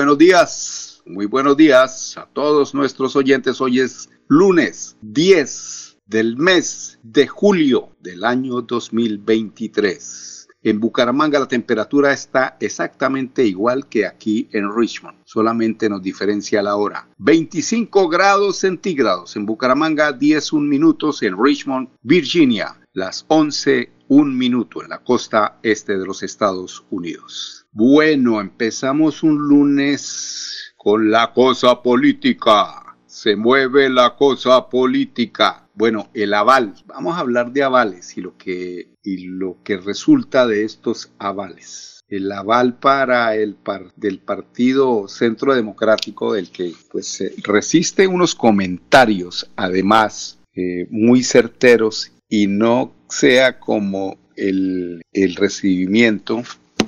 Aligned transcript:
Buenos 0.00 0.16
días, 0.16 1.02
muy 1.04 1.26
buenos 1.26 1.58
días 1.58 2.16
a 2.16 2.24
todos 2.24 2.74
nuestros 2.74 3.16
oyentes. 3.16 3.60
Hoy 3.60 3.80
es 3.80 4.08
lunes 4.28 4.96
10 5.02 5.98
del 6.06 6.38
mes 6.38 6.98
de 7.02 7.26
julio 7.26 7.90
del 8.00 8.24
año 8.24 8.62
2023. 8.62 10.48
En 10.62 10.80
Bucaramanga 10.80 11.38
la 11.38 11.48
temperatura 11.48 12.14
está 12.14 12.56
exactamente 12.60 13.44
igual 13.44 13.90
que 13.90 14.06
aquí 14.06 14.48
en 14.52 14.74
Richmond, 14.74 15.18
solamente 15.26 15.90
nos 15.90 16.02
diferencia 16.02 16.62
la 16.62 16.76
hora. 16.76 17.06
25 17.18 18.08
grados 18.08 18.56
centígrados 18.56 19.36
en 19.36 19.44
Bucaramanga, 19.44 20.12
10 20.12 20.54
un 20.54 20.66
minutos 20.66 21.22
en 21.22 21.36
Richmond, 21.36 21.90
Virginia, 22.00 22.79
las 22.92 23.24
11 23.28 23.92
un 24.08 24.36
minuto 24.36 24.82
en 24.82 24.88
la 24.88 24.98
costa 24.98 25.58
este 25.62 25.96
de 25.96 26.04
los 26.04 26.22
Estados 26.24 26.84
Unidos. 26.90 27.66
Bueno, 27.70 28.40
empezamos 28.40 29.22
un 29.22 29.38
lunes 29.38 30.74
con 30.76 31.10
la 31.10 31.32
cosa 31.32 31.82
política. 31.82 32.96
Se 33.06 33.36
mueve 33.36 33.88
la 33.88 34.16
cosa 34.16 34.68
política. 34.68 35.68
Bueno, 35.74 36.10
el 36.14 36.34
aval. 36.34 36.74
Vamos 36.86 37.16
a 37.16 37.20
hablar 37.20 37.52
de 37.52 37.62
avales 37.62 38.16
y 38.16 38.22
lo 38.22 38.36
que, 38.36 38.96
y 39.04 39.28
lo 39.28 39.58
que 39.62 39.76
resulta 39.76 40.48
de 40.48 40.64
estos 40.64 41.12
avales. 41.18 42.00
El 42.08 42.32
aval 42.32 42.76
para 42.80 43.36
el 43.36 43.56
del 43.94 44.18
Partido 44.18 45.06
Centro 45.06 45.54
Democrático, 45.54 46.32
del 46.32 46.50
que 46.50 46.72
pues 46.90 47.22
resiste 47.44 48.08
unos 48.08 48.34
comentarios, 48.34 49.48
además, 49.54 50.40
eh, 50.56 50.88
muy 50.90 51.22
certeros 51.22 52.10
y 52.30 52.46
no 52.46 52.94
sea 53.08 53.58
como 53.58 54.16
el, 54.36 55.02
el 55.12 55.34
recibimiento 55.34 56.42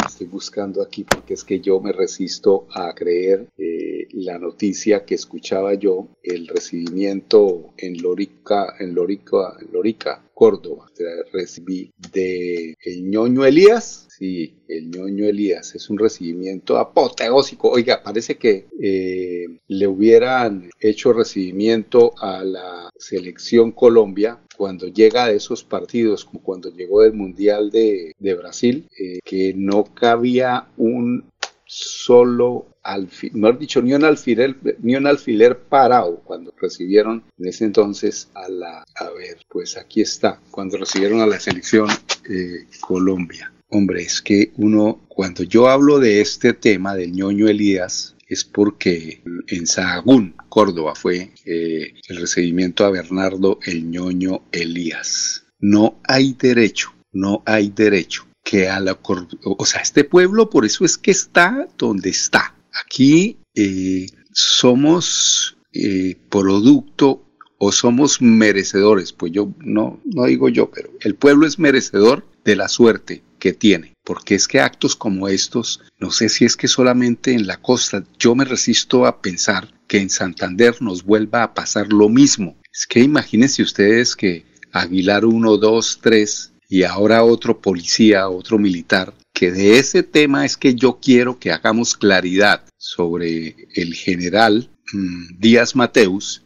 estoy 0.07 0.27
buscando 0.27 0.83
aquí 0.83 1.05
porque 1.05 1.35
es 1.35 1.45
que 1.45 1.61
yo 1.61 1.81
me 1.81 1.93
resisto 1.93 2.67
a 2.75 2.95
creer 2.95 3.49
eh, 3.59 4.07
la 4.13 4.39
noticia 4.39 5.05
que 5.05 5.15
escuchaba 5.15 5.75
yo, 5.75 6.09
el 6.23 6.47
recibimiento 6.49 7.73
en 7.77 8.01
Lorica, 8.01 8.75
en 8.79 8.95
Lorica, 8.95 9.57
Lorica, 9.73 10.25
Córdoba. 10.35 10.91
recibí 11.33 11.93
de 12.13 12.75
el 12.85 13.09
ñoño 13.09 13.45
Elías, 13.45 14.09
sí, 14.11 14.57
el 14.69 14.91
ñoño 14.91 15.27
Elías, 15.27 15.75
es 15.75 15.89
un 15.91 15.99
recibimiento 15.99 16.79
apoteósico. 16.79 17.71
Oiga, 17.71 18.03
parece 18.03 18.37
que 18.37 18.67
eh, 18.81 19.47
le 19.69 19.87
hubieran 19.87 20.71
hecho 20.81 21.13
recibimiento 21.13 22.13
a 22.19 22.45
la 22.45 22.91
selección 22.99 23.73
Colombia 23.73 24.41
cuando 24.63 24.87
llega 24.87 25.27
de 25.27 25.35
esos 25.35 25.65
partidos, 25.65 26.25
como 26.25 26.41
cuando 26.41 26.71
llegó 26.71 27.03
del 27.03 27.15
Mundial 27.15 27.73
de, 27.73 28.15
Brasil, 28.39 28.87
eh, 28.97 29.19
que 29.25 29.53
no 29.57 29.83
cabía 29.93 30.69
un 30.77 31.25
solo 31.65 32.67
alfiler, 32.85 33.35
mejor 33.35 33.59
dicho, 33.59 33.83
ni 33.83 33.93
un 33.93 34.05
alfiler, 34.05 34.55
ni 34.81 34.95
un 34.95 35.09
alfiler 35.09 35.59
parado 35.59 36.21
cuando 36.23 36.55
recibieron 36.61 37.25
en 37.41 37.49
ese 37.49 37.65
entonces 37.65 38.29
a 38.35 38.49
la, 38.49 38.85
a 38.95 39.11
ver, 39.11 39.39
pues 39.49 39.77
aquí 39.77 40.01
está, 40.01 40.39
cuando 40.53 40.79
recibieron 40.79 41.21
a 41.23 41.27
la 41.27 41.41
selección 41.41 41.89
eh, 42.31 42.67
Colombia. 42.81 43.53
Hombre, 43.69 44.03
es 44.03 44.23
que 44.23 44.53
uno, 44.59 45.01
cuando 45.09 45.43
yo 45.43 45.69
hablo 45.69 45.99
de 45.99 46.21
este 46.21 46.53
tema 46.53 46.95
del 46.95 47.11
ñoño 47.11 47.49
Elías, 47.49 48.15
es 48.33 48.45
porque 48.45 49.23
en 49.49 49.67
Sahagún, 49.67 50.35
Córdoba, 50.49 50.95
fue 50.95 51.33
eh, 51.45 51.95
el 52.09 52.17
recibimiento 52.17 52.85
a 52.85 52.91
Bernardo 52.91 53.59
el 53.65 53.91
ñoño 53.91 54.45
Elías. 54.53 55.45
No 55.61 56.01
hay 56.09 56.33
derecho, 56.33 56.95
no 57.13 57.43
hay 57.45 57.69
derecho 57.69 58.27
que 58.43 58.69
a 58.69 58.81
la 58.81 58.99
o 59.03 59.67
sea, 59.67 59.83
este 59.83 60.05
pueblo 60.05 60.51
por 60.51 60.65
eso 60.65 60.85
es 60.85 60.97
que 60.99 61.11
está 61.11 61.69
donde 61.77 62.11
está. 62.11 62.57
Aquí 62.85 63.39
eh, 63.55 64.07
somos 64.33 65.59
eh, 65.73 66.17
producto 66.31 67.25
o 67.59 67.71
somos 67.71 68.21
merecedores, 68.21 69.13
pues 69.13 69.31
yo 69.31 69.53
no, 69.59 70.01
no 70.05 70.25
digo 70.25 70.49
yo, 70.49 70.71
pero 70.71 70.91
el 71.01 71.15
pueblo 71.15 71.47
es 71.47 71.59
merecedor 71.59 72.27
de 72.45 72.57
la 72.57 72.69
suerte 72.69 73.23
que 73.39 73.53
tiene, 73.53 73.92
porque 74.05 74.35
es 74.35 74.49
que 74.49 74.61
actos 74.61 74.97
como 74.97 75.29
estos, 75.29 75.81
no 75.99 76.11
sé 76.11 76.29
si 76.29 76.45
es 76.45 76.57
que 76.57 76.69
solamente 76.69 77.33
en 77.33 77.47
la 77.47 77.59
costa, 77.59 78.05
yo 78.19 78.35
me 78.35 78.45
resisto 78.45 79.07
a 79.07 79.21
pensar 79.21 79.69
que 79.87 79.99
en 79.99 80.11
Santander 80.11 80.81
nos 80.81 81.05
vuelva 81.05 81.43
a 81.43 81.55
pasar 81.55 81.93
lo 81.93 82.09
mismo. 82.09 82.57
Es 82.73 82.87
que 82.87 83.01
imagínense 83.01 83.63
ustedes 83.63 84.17
que 84.17 84.45
Aguilar 84.73 85.25
1, 85.25 85.57
2, 85.59 85.99
3 86.03 86.53
y 86.69 86.85
ahora 86.85 87.23
otro 87.23 87.61
policía, 87.61 88.29
otro 88.29 88.59
militar, 88.59 89.15
que 89.35 89.53
de 89.53 89.79
ese 89.79 90.03
tema 90.03 90.47
es 90.47 90.57
que 90.57 90.75
yo 90.75 90.99
quiero 91.03 91.39
que 91.39 91.53
hagamos 91.53 91.97
claridad 91.97 92.65
sobre 92.79 93.69
el 93.75 93.95
general 93.95 94.71
mm, 94.93 95.39
Díaz 95.39 95.77
Mateus, 95.77 96.43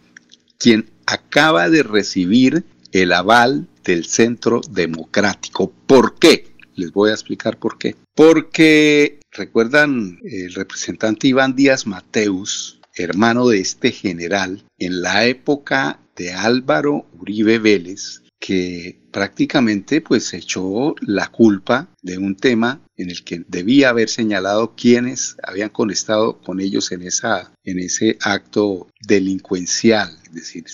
quien 0.58 0.90
acaba 1.06 1.70
de 1.70 1.84
recibir 1.84 2.64
el 2.92 3.12
aval 3.12 3.68
del 3.84 4.04
Centro 4.06 4.60
Democrático. 4.68 5.72
¿Por 5.86 6.18
qué? 6.18 6.55
Les 6.76 6.92
voy 6.92 7.10
a 7.10 7.14
explicar 7.14 7.58
por 7.58 7.78
qué. 7.78 7.96
Porque, 8.14 9.20
recuerdan, 9.32 10.20
el 10.24 10.54
representante 10.54 11.28
Iván 11.28 11.56
Díaz 11.56 11.86
Mateus, 11.86 12.80
hermano 12.94 13.48
de 13.48 13.60
este 13.60 13.92
general, 13.92 14.64
en 14.78 15.02
la 15.02 15.26
época 15.26 16.00
de 16.16 16.32
Álvaro 16.32 17.06
Uribe 17.18 17.58
Vélez, 17.58 18.22
que 18.38 19.00
prácticamente 19.10 20.00
pues 20.00 20.34
echó 20.34 20.94
la 21.00 21.28
culpa 21.28 21.88
de 22.02 22.18
un 22.18 22.36
tema 22.36 22.82
en 22.96 23.10
el 23.10 23.24
que 23.24 23.42
debía 23.48 23.90
haber 23.90 24.08
señalado 24.08 24.74
quiénes 24.76 25.36
habían 25.42 25.70
conectado 25.70 26.38
con 26.40 26.60
ellos 26.60 26.92
en, 26.92 27.02
esa, 27.02 27.52
en 27.64 27.78
ese 27.78 28.18
acto 28.20 28.88
delincuencial. 29.06 30.16
Es 30.24 30.34
decir, 30.34 30.64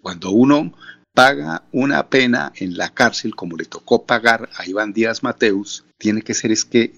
cuando 0.00 0.30
uno 0.30 0.74
paga 1.16 1.62
una 1.72 2.10
pena 2.10 2.52
en 2.56 2.76
la 2.76 2.90
cárcel 2.90 3.34
como 3.34 3.56
le 3.56 3.64
tocó 3.64 4.04
pagar 4.04 4.50
a 4.54 4.68
Iván 4.68 4.92
Díaz 4.92 5.22
Mateus, 5.22 5.86
tiene 5.96 6.20
que 6.20 6.34
ser 6.34 6.52
es 6.52 6.66
que 6.66 6.92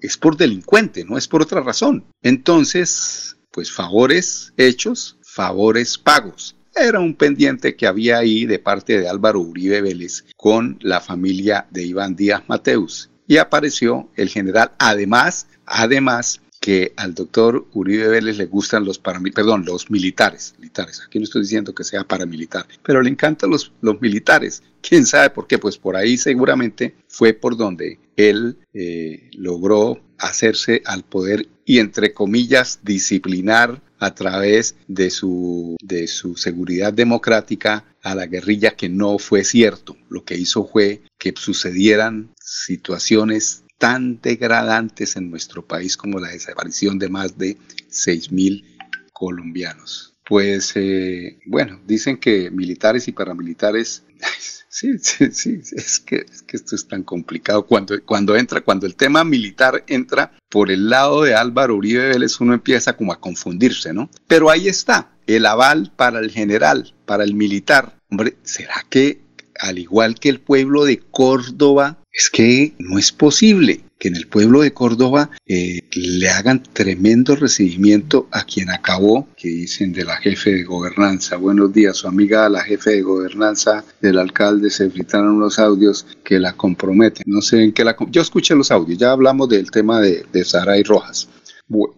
es 0.00 0.16
por 0.16 0.36
delincuente, 0.36 1.04
no 1.04 1.16
es 1.16 1.28
por 1.28 1.42
otra 1.42 1.60
razón. 1.60 2.04
Entonces, 2.22 3.36
pues 3.52 3.70
favores 3.70 4.52
hechos, 4.56 5.16
favores 5.22 5.96
pagos 5.96 6.56
era 6.74 6.98
un 6.98 7.14
pendiente 7.14 7.76
que 7.76 7.86
había 7.86 8.18
ahí 8.18 8.46
de 8.46 8.58
parte 8.58 8.98
de 8.98 9.08
Álvaro 9.08 9.40
Uribe 9.40 9.80
Vélez 9.80 10.24
con 10.36 10.78
la 10.80 11.00
familia 11.00 11.68
de 11.70 11.84
Iván 11.84 12.16
Díaz 12.16 12.42
Mateus. 12.48 13.10
Y 13.28 13.36
apareció 13.36 14.10
el 14.16 14.28
general, 14.28 14.72
además, 14.78 15.46
además 15.66 16.40
que 16.62 16.92
al 16.96 17.12
doctor 17.12 17.66
Uribe 17.72 18.06
Vélez 18.06 18.38
le 18.38 18.46
gustan 18.46 18.84
los 18.84 19.00
perdón, 19.00 19.64
los 19.64 19.90
militares, 19.90 20.54
militares. 20.60 21.02
Aquí 21.04 21.18
no 21.18 21.24
estoy 21.24 21.42
diciendo 21.42 21.74
que 21.74 21.82
sea 21.82 22.04
paramilitar, 22.04 22.66
pero 22.84 23.02
le 23.02 23.10
encantan 23.10 23.50
los, 23.50 23.72
los 23.80 24.00
militares. 24.00 24.62
¿Quién 24.80 25.04
sabe 25.04 25.30
por 25.30 25.48
qué? 25.48 25.58
Pues 25.58 25.76
por 25.76 25.96
ahí 25.96 26.16
seguramente 26.16 26.94
fue 27.08 27.32
por 27.32 27.56
donde 27.56 27.98
él 28.14 28.58
eh, 28.72 29.28
logró 29.32 30.00
hacerse 30.18 30.82
al 30.86 31.02
poder 31.02 31.48
y 31.64 31.80
entre 31.80 32.14
comillas 32.14 32.78
disciplinar 32.84 33.82
a 33.98 34.14
través 34.14 34.76
de 34.86 35.10
su, 35.10 35.76
de 35.82 36.06
su 36.06 36.36
seguridad 36.36 36.92
democrática 36.92 37.84
a 38.02 38.14
la 38.14 38.26
guerrilla 38.26 38.76
que 38.76 38.88
no 38.88 39.18
fue 39.18 39.42
cierto. 39.42 39.96
Lo 40.08 40.24
que 40.24 40.36
hizo 40.36 40.64
fue 40.64 41.02
que 41.18 41.34
sucedieran 41.36 42.30
situaciones 42.40 43.61
tan 43.82 44.20
degradantes 44.22 45.16
en 45.16 45.28
nuestro 45.28 45.66
país 45.66 45.96
como 45.96 46.20
la 46.20 46.28
desaparición 46.28 47.00
de 47.00 47.08
más 47.08 47.36
de 47.36 47.56
6.000 47.90 48.64
colombianos. 49.12 50.14
Pues 50.24 50.74
eh, 50.76 51.40
bueno, 51.46 51.80
dicen 51.84 52.16
que 52.18 52.48
militares 52.52 53.08
y 53.08 53.12
paramilitares 53.12 54.04
Sí, 54.68 54.98
sí, 55.00 55.32
sí, 55.32 55.60
es 55.72 55.98
que, 56.00 56.24
es 56.32 56.42
que 56.42 56.56
esto 56.56 56.76
es 56.76 56.86
tan 56.88 57.02
complicado. 57.02 57.66
Cuando, 57.66 58.02
cuando 58.04 58.36
entra, 58.36 58.62
cuando 58.62 58.86
el 58.86 58.94
tema 58.94 59.22
militar 59.22 59.84
entra 59.86 60.32
por 60.48 60.70
el 60.70 60.88
lado 60.88 61.24
de 61.24 61.34
Álvaro 61.34 61.76
Uribe 61.76 62.08
Vélez, 62.08 62.40
uno 62.40 62.54
empieza 62.54 62.96
como 62.96 63.12
a 63.12 63.20
confundirse, 63.20 63.92
¿no? 63.92 64.08
Pero 64.28 64.48
ahí 64.48 64.68
está, 64.68 65.10
el 65.26 65.44
aval 65.44 65.92
para 65.94 66.20
el 66.20 66.30
general, 66.30 66.94
para 67.04 67.24
el 67.24 67.34
militar. 67.34 67.98
Hombre, 68.08 68.36
¿será 68.44 68.86
que 68.88 69.21
al 69.58 69.78
igual 69.78 70.18
que 70.18 70.28
el 70.28 70.40
pueblo 70.40 70.84
de 70.84 70.98
Córdoba, 70.98 71.98
es 72.12 72.28
que 72.30 72.74
no 72.78 72.98
es 72.98 73.10
posible 73.12 73.84
que 73.98 74.08
en 74.08 74.16
el 74.16 74.26
pueblo 74.26 74.62
de 74.62 74.72
Córdoba 74.72 75.30
eh, 75.46 75.82
le 75.92 76.28
hagan 76.28 76.62
tremendo 76.72 77.36
recibimiento 77.36 78.26
a 78.32 78.44
quien 78.44 78.68
acabó, 78.70 79.28
que 79.36 79.48
dicen 79.48 79.92
de 79.92 80.04
la 80.04 80.16
jefe 80.16 80.52
de 80.52 80.64
gobernanza. 80.64 81.36
Buenos 81.36 81.72
días, 81.72 81.98
su 81.98 82.08
amiga 82.08 82.48
la 82.48 82.62
jefe 82.62 82.90
de 82.90 83.02
gobernanza 83.02 83.84
del 84.00 84.18
alcalde 84.18 84.70
se 84.70 84.90
filtraron 84.90 85.36
unos 85.36 85.60
audios 85.60 86.04
que 86.24 86.40
la 86.40 86.52
comprometen. 86.54 87.22
No 87.26 87.40
sé 87.40 87.62
en 87.62 87.72
qué 87.72 87.84
la... 87.84 87.96
Yo 88.10 88.22
escuché 88.22 88.56
los 88.56 88.72
audios, 88.72 88.98
ya 88.98 89.12
hablamos 89.12 89.48
del 89.48 89.70
tema 89.70 90.00
de, 90.00 90.26
de 90.32 90.44
Saray 90.44 90.82
Rojas 90.82 91.28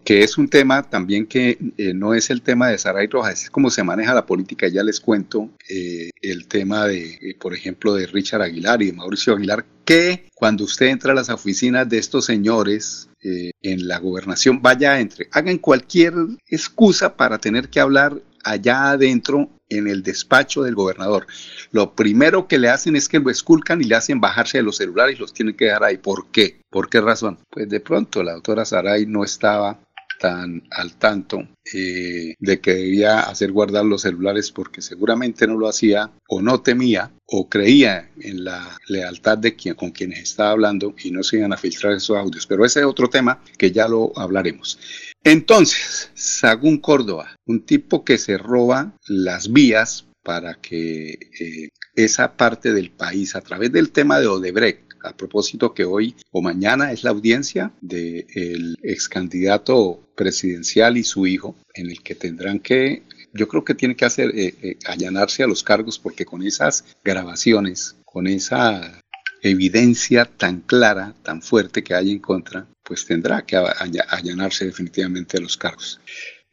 que 0.03 0.23
es 0.23 0.37
un 0.37 0.47
tema 0.47 0.83
también 0.83 1.25
que 1.25 1.57
eh, 1.77 1.93
no 1.93 2.13
es 2.13 2.29
el 2.29 2.41
tema 2.41 2.69
de 2.69 2.77
Saray 2.77 3.07
Rojas, 3.07 3.43
es 3.43 3.49
cómo 3.49 3.69
se 3.69 3.83
maneja 3.83 4.13
la 4.13 4.25
política. 4.25 4.67
Ya 4.67 4.83
les 4.83 4.99
cuento 4.99 5.49
eh, 5.69 6.11
el 6.21 6.47
tema 6.47 6.85
de, 6.85 7.13
eh, 7.21 7.35
por 7.39 7.53
ejemplo, 7.53 7.93
de 7.93 8.07
Richard 8.07 8.41
Aguilar 8.41 8.81
y 8.81 8.87
de 8.87 8.93
Mauricio 8.93 9.33
Aguilar, 9.33 9.65
que 9.83 10.29
cuando 10.33 10.63
usted 10.63 10.87
entra 10.87 11.11
a 11.11 11.15
las 11.15 11.29
oficinas 11.29 11.87
de 11.89 11.97
estos 11.97 12.25
señores 12.25 13.09
en 13.27 13.87
la 13.87 13.97
gobernación, 13.97 14.61
vaya 14.61 14.99
entre, 14.99 15.27
hagan 15.31 15.57
cualquier 15.57 16.13
excusa 16.47 17.17
para 17.17 17.39
tener 17.39 17.69
que 17.69 17.79
hablar 17.79 18.21
allá 18.43 18.91
adentro 18.91 19.49
en 19.69 19.87
el 19.87 20.03
despacho 20.03 20.63
del 20.63 20.75
gobernador. 20.75 21.27
Lo 21.71 21.95
primero 21.95 22.47
que 22.47 22.57
le 22.57 22.69
hacen 22.69 22.95
es 22.95 23.09
que 23.09 23.19
lo 23.19 23.29
esculcan 23.29 23.81
y 23.81 23.85
le 23.85 23.95
hacen 23.95 24.21
bajarse 24.21 24.59
de 24.59 24.63
los 24.63 24.77
celulares 24.77 25.17
y 25.17 25.19
los 25.19 25.33
tienen 25.33 25.55
que 25.55 25.65
dejar 25.65 25.83
ahí. 25.83 25.97
¿Por 25.97 26.27
qué? 26.31 26.61
¿Por 26.69 26.89
qué 26.89 27.01
razón? 27.01 27.39
Pues 27.49 27.69
de 27.69 27.79
pronto 27.79 28.23
la 28.23 28.33
doctora 28.33 28.65
Saray 28.65 29.05
no 29.05 29.23
estaba 29.23 29.79
tan 30.19 30.63
al 30.71 30.95
tanto 30.95 31.47
eh, 31.73 32.35
de 32.39 32.59
que 32.59 32.73
debía 32.73 33.21
hacer 33.21 33.51
guardar 33.51 33.85
los 33.85 34.01
celulares 34.01 34.51
porque 34.51 34.81
seguramente 34.81 35.47
no 35.47 35.57
lo 35.57 35.67
hacía 35.67 36.11
o 36.27 36.41
no 36.41 36.61
temía 36.61 37.11
o 37.27 37.49
creía 37.49 38.11
en 38.19 38.43
la 38.43 38.77
lealtad 38.87 39.37
de 39.37 39.55
quien 39.55 39.75
con 39.75 39.91
quienes 39.91 40.19
estaba 40.19 40.51
hablando 40.51 40.93
y 41.03 41.11
no 41.11 41.23
se 41.23 41.37
iban 41.37 41.53
a 41.53 41.57
filtrar 41.57 41.93
esos 41.93 42.17
audios. 42.17 42.45
Pero 42.47 42.65
ese 42.65 42.81
es 42.81 42.85
otro 42.85 43.09
tema 43.09 43.41
que 43.57 43.71
ya 43.71 43.87
lo 43.87 44.11
hablaremos. 44.17 44.79
Entonces, 45.23 46.11
Sagún 46.13 46.77
Córdoba, 46.77 47.35
un 47.47 47.65
tipo 47.65 48.05
que 48.05 48.17
se 48.17 48.37
roba 48.37 48.93
las 49.07 49.51
vías 49.51 50.05
para 50.23 50.55
que 50.55 51.17
eh, 51.39 51.69
esa 51.95 52.35
parte 52.35 52.73
del 52.73 52.91
país, 52.91 53.35
a 53.35 53.41
través 53.41 53.71
del 53.71 53.91
tema 53.91 54.19
de 54.19 54.27
Odebrecht, 54.27 54.84
a 55.05 55.15
propósito 55.15 55.73
que 55.73 55.85
hoy 55.85 56.15
o 56.31 56.41
mañana 56.41 56.91
es 56.91 57.03
la 57.03 57.11
audiencia 57.11 57.71
del 57.81 58.77
ex 58.83 59.07
candidato 59.07 60.01
presidencial 60.15 60.97
y 60.97 61.03
su 61.03 61.27
hijo, 61.27 61.55
en 61.73 61.89
el 61.89 62.01
que 62.01 62.15
tendrán 62.15 62.59
que, 62.59 63.03
yo 63.33 63.47
creo 63.47 63.63
que 63.63 63.75
tiene 63.75 63.95
que 63.95 64.05
hacer, 64.05 64.31
eh, 64.35 64.55
eh, 64.61 64.77
allanarse 64.85 65.43
a 65.43 65.47
los 65.47 65.63
cargos, 65.63 65.99
porque 65.99 66.25
con 66.25 66.41
esas 66.41 66.85
grabaciones, 67.03 67.95
con 68.05 68.27
esa 68.27 69.01
evidencia 69.41 70.25
tan 70.25 70.61
clara, 70.61 71.13
tan 71.21 71.41
fuerte 71.41 71.83
que 71.83 71.93
hay 71.93 72.11
en 72.11 72.19
contra, 72.19 72.67
pues 72.83 73.05
tendrá 73.05 73.45
que 73.45 73.57
allanarse 73.57 74.65
definitivamente 74.65 75.37
a 75.37 75.41
los 75.41 75.57
cargos. 75.57 75.99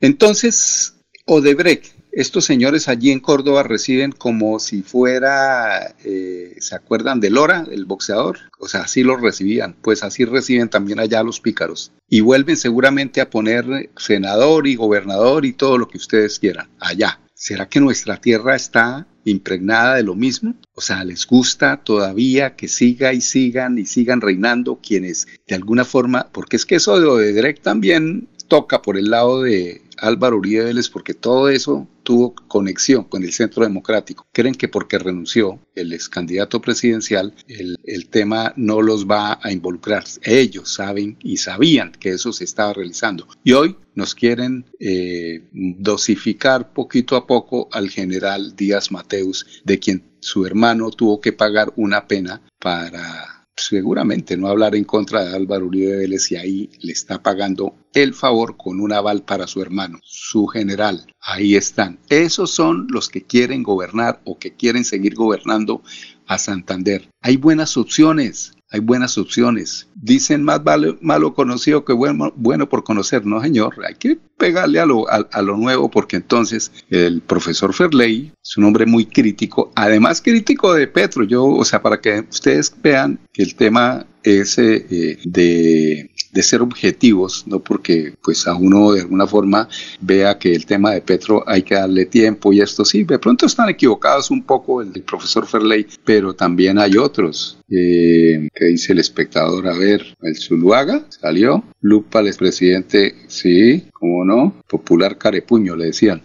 Entonces, 0.01 0.95
Odebrecht, 1.27 1.95
estos 2.13 2.45
señores 2.45 2.89
allí 2.89 3.11
en 3.11 3.21
Córdoba 3.21 3.63
reciben 3.63 4.13
como 4.13 4.59
si 4.59 4.83
fuera, 4.83 5.95
eh, 6.05 6.57
¿se 6.61 6.75
acuerdan 6.75 7.21
de 7.21 7.31
Lora, 7.31 7.67
el 7.71 7.87
boxeador? 7.87 8.39
O 8.59 8.69
sea, 8.69 8.83
así 8.83 9.03
los 9.03 9.21
recibían, 9.21 9.75
pues 9.81 10.03
así 10.03 10.25
reciben 10.25 10.69
también 10.69 11.01
allá 11.01 11.23
los 11.23 11.41
pícaros. 11.41 11.93
Y 12.09 12.21
vuelven 12.21 12.59
seguramente 12.59 13.21
a 13.23 13.31
poner 13.31 13.91
senador 13.97 14.67
y 14.67 14.77
gobernador 14.77 15.47
y 15.47 15.55
todo 15.55 15.79
lo 15.79 15.89
que 15.89 15.97
ustedes 15.97 16.39
quieran, 16.39 16.69
allá. 16.79 17.19
¿Será 17.35 17.69
que 17.69 17.81
nuestra 17.81 18.19
tierra 18.19 18.55
está 18.55 19.09
impregnada 19.25 19.97
de 19.97 20.05
lo 20.05 20.15
mismo? 20.15 20.55
O 20.75 20.81
sea, 20.81 21.03
les 21.03 21.27
gusta 21.27 21.83
todavía 21.83 22.55
que 22.55 22.69
siga 22.69 23.13
y 23.13 23.21
sigan 23.21 23.79
y 23.79 23.85
sigan 23.85 24.21
reinando 24.21 24.79
quienes 24.81 25.27
de 25.49 25.57
alguna 25.57 25.85
forma, 25.85 26.29
porque 26.31 26.57
es 26.57 26.65
que 26.65 26.77
eso 26.77 27.01
de 27.01 27.07
Odebrecht 27.07 27.63
también 27.63 28.29
toca 28.53 28.83
por 28.83 28.99
el 28.99 29.09
lado 29.09 29.45
de 29.45 29.81
Álvaro 29.97 30.37
Uribe 30.37 30.65
Vélez 30.65 30.91
porque 30.91 31.15
todo 31.15 31.49
eso 31.49 31.89
tuvo 32.03 32.35
conexión 32.35 33.05
con 33.05 33.23
el 33.23 33.33
centro 33.33 33.63
democrático. 33.63 34.27
Creen 34.31 34.55
que 34.55 34.69
porque 34.69 34.99
renunció 34.99 35.59
el 35.75 35.91
ex 35.95 36.11
candidato 36.11 36.61
presidencial, 36.61 37.35
el, 37.49 38.09
tema 38.11 38.53
no 38.57 38.83
los 38.83 39.07
va 39.07 39.39
a 39.43 39.53
involucrar. 39.53 40.05
Ellos 40.21 40.75
saben 40.75 41.17
y 41.23 41.39
sabían 41.39 41.93
que 41.93 42.11
eso 42.11 42.31
se 42.31 42.45
estaba 42.45 42.75
realizando. 42.75 43.27
Y 43.43 43.53
hoy 43.53 43.75
nos 43.95 44.15
quieren 44.15 44.67
eh, 44.79 45.49
dosificar 45.53 46.75
poquito 46.75 47.17
a 47.17 47.27
poco 47.27 47.71
al 47.73 47.89
general 47.89 48.55
Díaz 48.55 48.93
Mateus, 48.93 49.47
de 49.65 49.79
quien 49.79 50.05
su 50.21 50.45
hermano 50.45 50.91
tuvo 50.91 51.23
que 51.23 51.33
pagar 51.33 51.73
una 51.77 52.07
pena 52.07 52.43
para 52.59 53.42
seguramente 53.57 54.37
no 54.37 54.49
hablar 54.49 54.75
en 54.75 54.85
contra 54.85 55.25
de 55.25 55.37
Álvaro 55.37 55.67
Uribe 55.67 55.97
Vélez 55.97 56.31
y 56.33 56.37
ahí 56.37 56.71
le 56.81 56.93
está 56.93 57.23
pagando 57.23 57.75
el 57.95 58.15
favor 58.15 58.57
con 58.57 58.81
un 58.81 58.93
aval 58.93 59.23
para 59.23 59.47
su 59.47 59.61
hermano, 59.61 59.99
su 60.03 60.47
general. 60.47 61.07
Ahí 61.21 61.55
están. 61.55 61.99
Esos 62.09 62.51
son 62.51 62.87
los 62.91 63.09
que 63.09 63.23
quieren 63.23 63.63
gobernar 63.63 64.21
o 64.25 64.39
que 64.39 64.55
quieren 64.55 64.85
seguir 64.85 65.15
gobernando 65.15 65.83
a 66.27 66.39
Santander. 66.39 67.09
Hay 67.21 67.37
buenas 67.37 67.77
opciones 67.77 68.55
hay 68.73 68.81
buenas 68.81 69.19
opciones. 69.19 69.87
Dicen 70.03 70.43
más 70.43 70.61
malo 71.01 71.33
conocido 71.33 71.85
que 71.85 71.93
bueno, 71.93 72.33
bueno 72.37 72.69
por 72.69 72.83
conocer. 72.83 73.25
No, 73.25 73.41
señor, 73.41 73.75
hay 73.87 73.95
que 73.95 74.19
pegarle 74.37 74.81
a 74.81 74.87
lo, 74.87 75.07
a, 75.09 75.43
lo 75.43 75.57
nuevo 75.57 75.89
porque 75.89 76.17
entonces 76.17 76.73
el 76.91 77.21
profesor 77.23 77.73
Ferley 77.73 78.33
es 78.43 78.57
un 78.57 78.65
hombre 78.65 78.85
muy 78.85 79.07
crítico, 79.07 79.71
además 79.77 80.21
crítico 80.21 80.75
de 80.75 80.89
Petro. 80.89 81.23
Yo, 81.23 81.45
o 81.45 81.65
sea, 81.65 81.81
para 81.81 82.01
que 82.01 82.25
ustedes 82.29 82.75
vean 82.83 83.21
que 83.33 83.45
el 83.45 83.55
tema 83.55 84.05
es 84.25 84.59
eh, 84.59 85.19
de 85.25 86.11
de 86.33 86.43
ser 86.43 86.63
objetivos, 86.63 87.45
no 87.47 87.61
porque 87.61 88.15
pues 88.23 88.47
a 88.47 88.55
uno 88.55 88.93
de 88.93 89.03
alguna 89.03 89.27
forma 89.27 89.69
vea 90.01 90.39
que 90.39 90.55
el 90.55 90.65
tema 90.65 90.93
de 90.93 91.03
Petro 91.03 91.45
hay 91.47 91.63
que 91.63 91.75
darle 91.75 92.07
tiempo 92.07 92.53
y 92.53 92.61
esto 92.61 92.85
sí, 92.87 93.05
de 93.05 93.19
pronto 93.19 93.45
están 93.45 93.69
equivocados 93.69 94.31
un 94.31 94.43
poco 94.43 94.81
el, 94.81 95.03
profesor 95.03 95.47
Ferley, 95.47 95.87
pero 96.05 96.35
también 96.35 96.79
hay 96.79 96.97
otros. 96.97 97.59
Eh, 97.69 98.49
¿Qué 98.55 98.65
dice 98.67 98.93
el 98.93 99.01
espectador? 99.01 99.69
A 99.69 99.77
ver, 99.77 99.92
el 99.95 100.37
Zuluaga 100.37 101.07
salió, 101.09 101.65
Lupa, 101.81 102.21
el 102.21 102.29
expresidente, 102.29 103.15
sí, 103.29 103.89
cómo 103.93 104.25
no, 104.25 104.63
popular 104.69 105.19
carepuño 105.19 105.77
le 105.77 105.87
decían. 105.87 106.23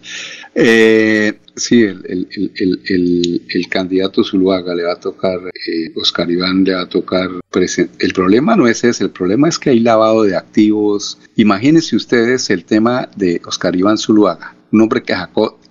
Eh, 0.54 1.38
Sí, 1.58 1.82
el, 1.82 2.28
el, 2.30 3.68
candidato 3.68 4.22
Zuluaga 4.22 4.74
le 4.74 4.84
va 4.84 4.92
a 4.92 5.00
tocar, 5.00 5.40
eh, 5.48 5.92
Oscar 5.96 6.30
Iván 6.30 6.62
le 6.64 6.74
va 6.74 6.82
a 6.82 6.88
tocar. 6.88 7.28
El 7.98 8.12
problema 8.12 8.54
no 8.54 8.68
es 8.68 8.84
ese, 8.84 9.04
el 9.04 9.10
problema 9.10 9.48
es 9.48 9.58
que 9.58 9.70
hay 9.70 9.80
lavado 9.80 10.22
de 10.22 10.36
activos. 10.36 11.18
Imagínense 11.36 11.96
ustedes 11.96 12.50
el 12.50 12.64
tema 12.64 13.08
de 13.16 13.40
Oscar 13.44 13.74
Iván 13.74 13.98
Zuluaga, 13.98 14.54
un 14.70 14.82
hombre 14.82 15.02
que, 15.02 15.14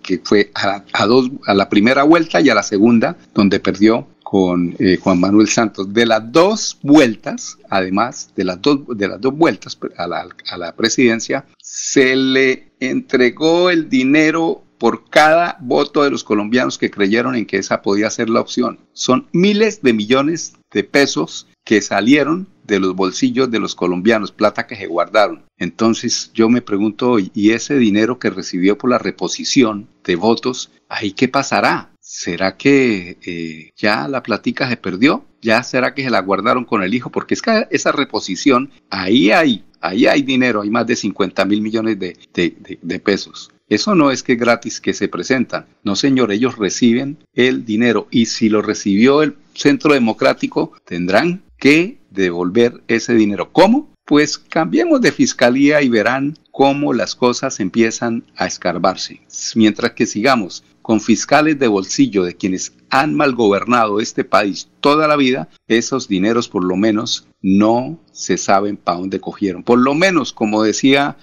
que 0.03 0.19
fue 0.23 0.51
a, 0.55 1.05
dos, 1.05 1.31
a 1.45 1.53
la 1.53 1.69
primera 1.69 2.03
vuelta 2.03 2.41
y 2.41 2.49
a 2.49 2.55
la 2.55 2.63
segunda, 2.63 3.17
donde 3.33 3.59
perdió 3.59 4.07
con 4.29 4.75
eh, 4.79 4.97
Juan 5.01 5.21
Manuel 5.21 5.47
Santos. 5.47 5.93
De 5.93 6.05
las 6.05 6.33
dos 6.33 6.77
vueltas, 6.81 7.57
además 7.69 8.33
de 8.35 8.43
las 8.43 8.61
dos, 8.61 8.81
de 8.89 9.07
las 9.07 9.21
dos 9.21 9.33
vueltas 9.33 9.79
a 9.95 10.05
la, 10.05 10.27
a 10.49 10.57
la 10.57 10.75
presidencia, 10.75 11.45
se 11.61 12.13
le 12.13 12.73
entregó 12.81 13.69
el 13.69 13.87
dinero 13.87 14.65
por 14.79 15.09
cada 15.09 15.55
voto 15.61 16.03
de 16.03 16.09
los 16.09 16.25
colombianos 16.25 16.77
que 16.77 16.91
creyeron 16.91 17.35
en 17.35 17.45
que 17.45 17.57
esa 17.57 17.81
podía 17.81 18.09
ser 18.09 18.29
la 18.29 18.41
opción. 18.41 18.79
Son 18.91 19.27
miles 19.31 19.81
de 19.81 19.93
millones 19.93 20.55
de 20.73 20.83
pesos 20.83 21.47
que 21.63 21.79
salieron 21.81 22.47
de 22.65 22.81
los 22.81 22.95
bolsillos 22.95 23.49
de 23.49 23.59
los 23.59 23.75
colombianos, 23.75 24.33
plata 24.33 24.67
que 24.67 24.75
se 24.75 24.87
guardaron. 24.87 25.45
Entonces 25.57 26.31
yo 26.33 26.49
me 26.49 26.61
pregunto, 26.61 27.17
¿y 27.17 27.51
ese 27.51 27.77
dinero 27.77 28.19
que 28.19 28.29
recibió 28.29 28.77
por 28.77 28.89
la 28.89 28.97
reposición 28.97 29.87
de 30.03 30.17
votos, 30.17 30.69
ahí 30.89 31.13
qué 31.13 31.29
pasará? 31.29 31.91
¿Será 32.09 32.55
que 32.55 33.17
eh, 33.21 33.71
ya 33.75 34.07
la 34.07 34.23
platica 34.23 34.69
se 34.69 34.77
perdió? 34.77 35.25
¿Ya 35.41 35.61
será 35.61 35.93
que 35.93 36.05
se 36.05 36.09
la 36.09 36.21
guardaron 36.21 36.63
con 36.63 36.81
el 36.81 36.93
hijo? 36.93 37.09
Porque 37.09 37.33
es 37.33 37.41
que 37.41 37.67
esa 37.69 37.91
reposición, 37.91 38.71
ahí 38.89 39.31
hay, 39.31 39.65
ahí 39.81 40.07
hay 40.07 40.21
dinero, 40.21 40.61
hay 40.61 40.69
más 40.69 40.87
de 40.87 40.95
50 40.95 41.43
mil 41.43 41.61
millones 41.61 41.99
de, 41.99 42.15
de 42.33 42.99
pesos. 42.99 43.51
Eso 43.67 43.93
no 43.93 44.09
es 44.09 44.23
que 44.23 44.37
gratis 44.37 44.79
que 44.79 44.93
se 44.93 45.09
presentan. 45.09 45.65
No, 45.83 45.97
señor, 45.97 46.31
ellos 46.31 46.57
reciben 46.57 47.17
el 47.33 47.65
dinero 47.65 48.07
y 48.09 48.27
si 48.27 48.47
lo 48.47 48.61
recibió 48.61 49.21
el 49.21 49.35
Centro 49.53 49.93
Democrático, 49.93 50.71
tendrán 50.85 51.43
que 51.57 51.97
devolver 52.09 52.83
ese 52.87 53.15
dinero. 53.15 53.51
¿Cómo? 53.51 53.89
Pues 54.07 54.37
cambiemos 54.37 55.01
de 55.01 55.11
fiscalía 55.11 55.81
y 55.81 55.89
verán 55.89 56.37
cómo 56.51 56.93
las 56.93 57.13
cosas 57.13 57.59
empiezan 57.59 58.23
a 58.37 58.45
escarbarse. 58.47 59.19
Mientras 59.53 59.91
que 59.91 60.05
sigamos 60.05 60.63
con 60.81 61.01
fiscales 61.01 61.59
de 61.59 61.67
bolsillo 61.67 62.23
de 62.23 62.37
quienes 62.37 62.71
han 62.89 63.13
malgobernado 63.15 63.99
este 63.99 64.23
país 64.23 64.69
toda 64.79 65.09
la 65.09 65.17
vida, 65.17 65.49
esos 65.67 66.07
dineros 66.07 66.47
por 66.47 66.63
lo 66.63 66.77
menos 66.77 67.27
no 67.41 67.99
se 68.13 68.37
saben 68.37 68.77
para 68.77 68.99
dónde 68.99 69.19
cogieron. 69.19 69.63
Por 69.63 69.79
lo 69.79 69.93
menos, 69.93 70.31
como 70.31 70.63
decía 70.63 71.17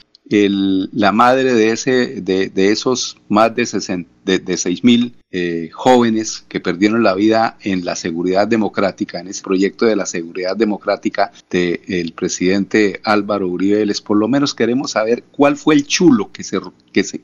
la 0.48 1.12
madre 1.12 1.54
de, 1.54 1.70
ese, 1.70 2.20
de, 2.20 2.50
esos 2.72 3.18
más 3.28 3.54
de, 3.54 3.66
60, 3.66 4.10
de, 4.24 4.56
6 4.56 4.84
mil 4.84 5.14
eh, 5.30 5.70
jóvenes 5.72 6.44
que 6.48 6.60
perdieron 6.60 7.02
la 7.02 7.14
vida 7.14 7.56
en 7.62 7.84
la 7.84 7.96
seguridad 7.96 8.48
democrática, 8.48 9.20
en 9.20 9.28
ese 9.28 9.42
proyecto 9.42 9.86
de 9.86 9.96
la 9.96 10.06
seguridad 10.06 10.56
democrática 10.56 11.32
del 11.50 12.12
presidente 12.12 13.00
Álvaro 13.04 13.48
Uribe 13.48 13.86
por 14.04 14.16
lo 14.16 14.28
menos 14.28 14.54
queremos 14.54 14.92
saber 14.92 15.24
cuál 15.30 15.56
fue 15.56 15.74
el 15.74 15.86
chulo 15.86 16.30
que 16.32 16.42
se, 16.42 16.58
que 16.92 17.04
se, 17.04 17.20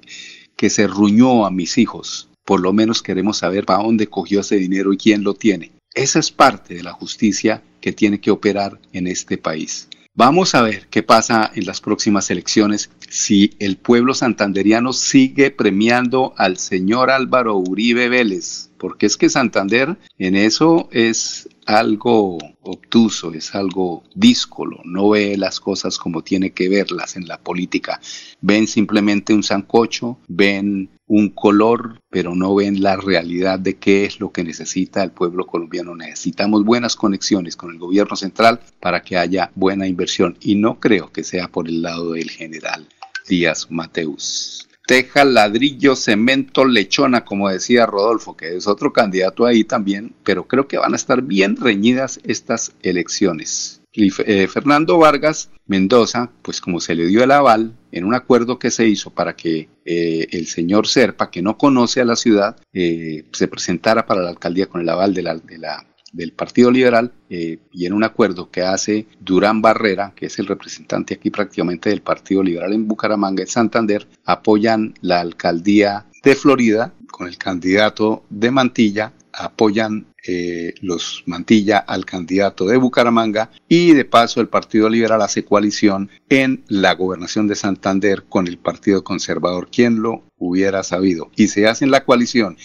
que 0.57 0.71
se 0.71 0.87
ruñó 0.87 1.47
a 1.47 1.51
mis 1.51 1.79
hijos. 1.79 2.29
Por 2.45 2.61
lo 2.61 2.73
menos 2.73 3.03
queremos 3.03 3.39
saber 3.39 3.65
para 3.65 3.83
dónde 3.83 4.09
cogió 4.09 4.41
ese 4.41 4.57
dinero 4.57 4.93
y 4.93 4.97
quién 4.97 5.23
lo 5.23 5.35
tiene. 5.35 5.73
Esa 5.95 6.19
es 6.19 6.31
parte 6.31 6.75
de 6.75 6.83
la 6.83 6.93
justicia 6.93 7.63
que 7.81 7.93
tiene 7.93 8.21
que 8.21 8.31
operar 8.31 8.79
en 8.93 9.07
este 9.07 9.39
país. 9.39 9.89
Vamos 10.21 10.55
a 10.55 10.61
ver 10.61 10.87
qué 10.89 11.03
pasa 11.03 11.51
en 11.55 11.65
las 11.65 11.81
próximas 11.81 12.31
elecciones 12.31 12.91
si 13.09 13.55
el 13.59 13.79
pueblo 13.79 14.13
santanderiano 14.13 14.93
sigue 14.93 15.51
premiando 15.51 16.35
al 16.37 16.59
señor 16.59 17.11
Álvaro 17.11 17.57
Uribe 17.57 18.11
Vélez, 18.11 18.69
porque 18.77 19.07
es 19.07 19.17
que 19.17 19.31
Santander 19.31 19.97
en 20.19 20.37
eso 20.37 20.91
es 20.93 21.49
algo 21.65 22.37
obtuso, 22.61 23.33
es 23.33 23.55
algo 23.55 24.05
díscolo, 24.15 24.83
no 24.85 25.09
ve 25.09 25.39
las 25.39 25.59
cosas 25.59 25.97
como 25.97 26.21
tiene 26.21 26.51
que 26.51 26.69
verlas 26.69 27.17
en 27.17 27.27
la 27.27 27.39
política. 27.39 27.99
Ven 28.43 28.67
simplemente 28.67 29.33
un 29.33 29.43
sancocho, 29.43 30.19
ven 30.29 30.91
un 31.11 31.31
color, 31.31 32.01
pero 32.09 32.37
no 32.37 32.55
ven 32.55 32.83
la 32.83 32.95
realidad 32.95 33.59
de 33.59 33.75
qué 33.75 34.05
es 34.05 34.21
lo 34.21 34.31
que 34.31 34.45
necesita 34.45 35.03
el 35.03 35.11
pueblo 35.11 35.45
colombiano. 35.45 35.97
Necesitamos 35.97 36.65
buenas 36.65 36.95
conexiones 36.95 37.57
con 37.57 37.73
el 37.73 37.79
gobierno 37.79 38.15
central 38.15 38.61
para 38.79 39.03
que 39.03 39.17
haya 39.17 39.51
buena 39.57 39.89
inversión 39.89 40.39
y 40.41 40.55
no 40.55 40.79
creo 40.79 41.11
que 41.11 41.25
sea 41.25 41.49
por 41.49 41.67
el 41.67 41.83
lado 41.83 42.13
del 42.13 42.31
general 42.31 42.87
Díaz 43.29 43.67
Mateus 43.71 44.69
teja, 44.87 45.25
ladrillo, 45.25 45.95
cemento, 45.95 46.65
lechona, 46.65 47.25
como 47.25 47.49
decía 47.49 47.87
Rodolfo, 47.87 48.37
que 48.37 48.57
es 48.57 48.67
otro 48.67 48.93
candidato 48.93 49.47
ahí 49.47 49.63
también, 49.63 50.15
pero 50.25 50.49
creo 50.49 50.67
que 50.67 50.79
van 50.79 50.95
a 50.95 50.97
estar 50.97 51.23
bien 51.23 51.57
reñidas 51.57 52.19
estas 52.25 52.73
elecciones. 52.83 53.80
Eh, 53.93 54.47
Fernando 54.47 54.99
Vargas 54.99 55.51
Mendoza, 55.67 56.31
pues 56.43 56.61
como 56.61 56.81
se 56.81 56.95
le 56.95 57.07
dio 57.07 57.25
el 57.25 57.33
aval 57.33 57.77
en 57.91 58.05
un 58.05 58.15
acuerdo 58.15 58.59
que 58.59 58.71
se 58.71 58.87
hizo 58.87 59.11
para 59.11 59.35
que 59.35 59.69
eh, 59.85 60.29
el 60.31 60.47
señor 60.47 60.87
Serpa, 60.87 61.31
que 61.31 61.43
no 61.43 61.59
conoce 61.59 62.01
a 62.01 62.05
la 62.05 62.15
ciudad, 62.15 62.57
eh, 62.73 63.25
se 63.33 63.49
presentara 63.49 64.07
para 64.07 64.23
la 64.23 64.31
alcaldía 64.31 64.67
con 64.67 64.81
el 64.81 64.89
aval 64.89 65.13
de 65.13 65.23
la, 65.23 65.35
de 65.37 65.59
la 65.59 65.87
del 66.13 66.33
Partido 66.33 66.73
Liberal 66.73 67.13
y 67.29 67.87
en 67.87 67.93
un 67.93 68.03
acuerdo 68.03 68.51
que 68.51 68.63
hace 68.63 69.07
Durán 69.21 69.63
Barrera, 69.63 70.13
que 70.17 70.27
es 70.27 70.41
el 70.41 70.49
representante 70.49 71.15
aquí 71.15 71.31
prácticamente 71.31 71.89
del 71.89 72.03
Partido 72.03 72.43
Liberal 72.43 72.73
en 72.73 72.89
Bucaramanga 72.89 73.45
y 73.45 73.47
Santander, 73.47 74.09
apoyan 74.25 74.95
la 75.03 75.21
alcaldía 75.21 76.07
de 76.25 76.35
Florida 76.35 76.95
con 77.13 77.29
el 77.29 77.39
candidato 77.39 78.25
de 78.29 78.51
Mantilla, 78.51 79.13
apoyan 79.33 80.07
eh, 80.27 80.75
los 80.81 81.23
Mantilla 81.27 81.79
al 81.79 82.05
candidato 82.05 82.67
de 82.67 82.77
Bucaramanga 82.77 83.51
y 83.69 83.93
de 83.93 84.05
paso 84.05 84.41
el 84.41 84.49
Partido 84.49 84.89
Liberal 84.89 85.23
hace 85.23 85.45
coalición 85.45 86.11
en 86.29 86.65
la 86.69 86.95
gobernación 86.95 87.49
de 87.49 87.57
Santander 87.57 88.25
con 88.29 88.47
el 88.47 88.59
Partido 88.59 89.03
Conservador, 89.03 89.69
quien 89.71 90.03
lo 90.03 90.25
hubiera 90.39 90.83
sabido. 90.83 91.31
Y 91.37 91.49
se 91.49 91.67
hacen 91.67 91.91
la 91.91 92.05
coalición 92.05 92.59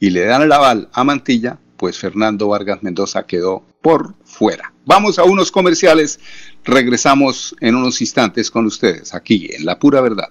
y 0.00 0.10
le 0.10 0.24
dan 0.24 0.42
el 0.42 0.52
aval 0.52 0.88
a 0.92 1.04
Mantilla, 1.04 1.58
pues 1.76 1.98
Fernando 1.98 2.48
Vargas 2.48 2.82
Mendoza 2.82 3.24
quedó 3.26 3.64
por 3.82 4.14
fuera. 4.24 4.72
Vamos 4.84 5.18
a 5.18 5.24
unos 5.24 5.52
comerciales, 5.52 6.18
regresamos 6.64 7.54
en 7.60 7.74
unos 7.74 8.00
instantes 8.00 8.50
con 8.50 8.66
ustedes 8.66 9.14
aquí 9.14 9.50
en 9.52 9.64
La 9.64 9.78
Pura 9.78 10.00
Verdad. 10.00 10.30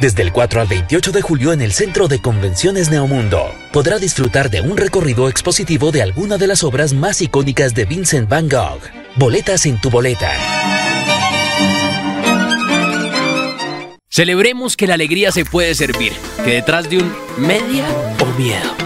Desde 0.00 0.22
el 0.22 0.30
4 0.30 0.60
al 0.60 0.66
28 0.66 1.10
de 1.10 1.22
julio 1.22 1.52
en 1.54 1.62
el 1.62 1.72
Centro 1.72 2.06
de 2.06 2.20
Convenciones 2.20 2.90
Neomundo, 2.90 3.50
podrá 3.72 3.98
disfrutar 3.98 4.50
de 4.50 4.60
un 4.60 4.76
recorrido 4.76 5.28
expositivo 5.30 5.90
de 5.90 6.02
alguna 6.02 6.36
de 6.36 6.46
las 6.46 6.64
obras 6.64 6.92
más 6.92 7.22
icónicas 7.22 7.74
de 7.74 7.86
Vincent 7.86 8.28
Van 8.28 8.46
Gogh. 8.46 8.82
Boletas 9.16 9.64
en 9.64 9.80
tu 9.80 9.88
boleta. 9.88 10.30
Celebremos 14.10 14.76
que 14.76 14.86
la 14.86 14.94
alegría 14.94 15.32
se 15.32 15.46
puede 15.46 15.74
servir, 15.74 16.12
que 16.44 16.52
detrás 16.52 16.90
de 16.90 16.98
un 16.98 17.14
media 17.38 17.86
o 18.20 18.26
miedo 18.38 18.85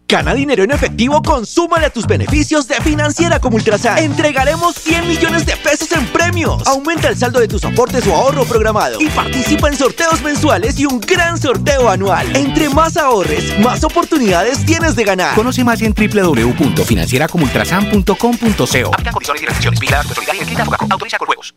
Gana 0.11 0.33
dinero 0.33 0.63
en 0.65 0.71
efectivo, 0.71 1.21
consúmale 1.21 1.85
a 1.85 1.89
tus 1.89 2.05
beneficios 2.05 2.67
de 2.67 2.75
Financiera 2.81 3.39
como 3.39 3.55
Ultrasan. 3.55 3.97
Entregaremos 3.97 4.75
100 4.75 5.07
millones 5.07 5.45
de 5.45 5.55
pesos 5.55 5.89
en 5.93 6.05
premios. 6.07 6.67
Aumenta 6.67 7.07
el 7.07 7.15
saldo 7.15 7.39
de 7.39 7.47
tus 7.47 7.63
aportes 7.63 8.05
o 8.07 8.13
ahorro 8.13 8.43
programado 8.43 8.99
y 8.99 9.07
participa 9.07 9.69
en 9.69 9.77
sorteos 9.77 10.21
mensuales 10.21 10.77
y 10.81 10.85
un 10.85 10.99
gran 10.99 11.37
sorteo 11.37 11.89
anual. 11.89 12.35
Entre 12.35 12.67
más 12.67 12.97
ahorres, 12.97 13.57
más 13.59 13.85
oportunidades 13.85 14.65
tienes 14.65 14.97
de 14.97 15.05
ganar. 15.05 15.33
Conoce 15.33 15.63
más 15.63 15.81
en 15.81 15.93
www.financieracomultrasan.com.co. 15.93 18.93
Aplican 18.93 19.13
condiciones 19.13 19.43
y 19.43 19.45
restricciones. 19.45 19.79
Vigilada 19.79 20.03
y 20.33 20.39
el 20.39 20.57
Autoriza 20.91 21.17
con 21.19 21.27
juegos. 21.27 21.55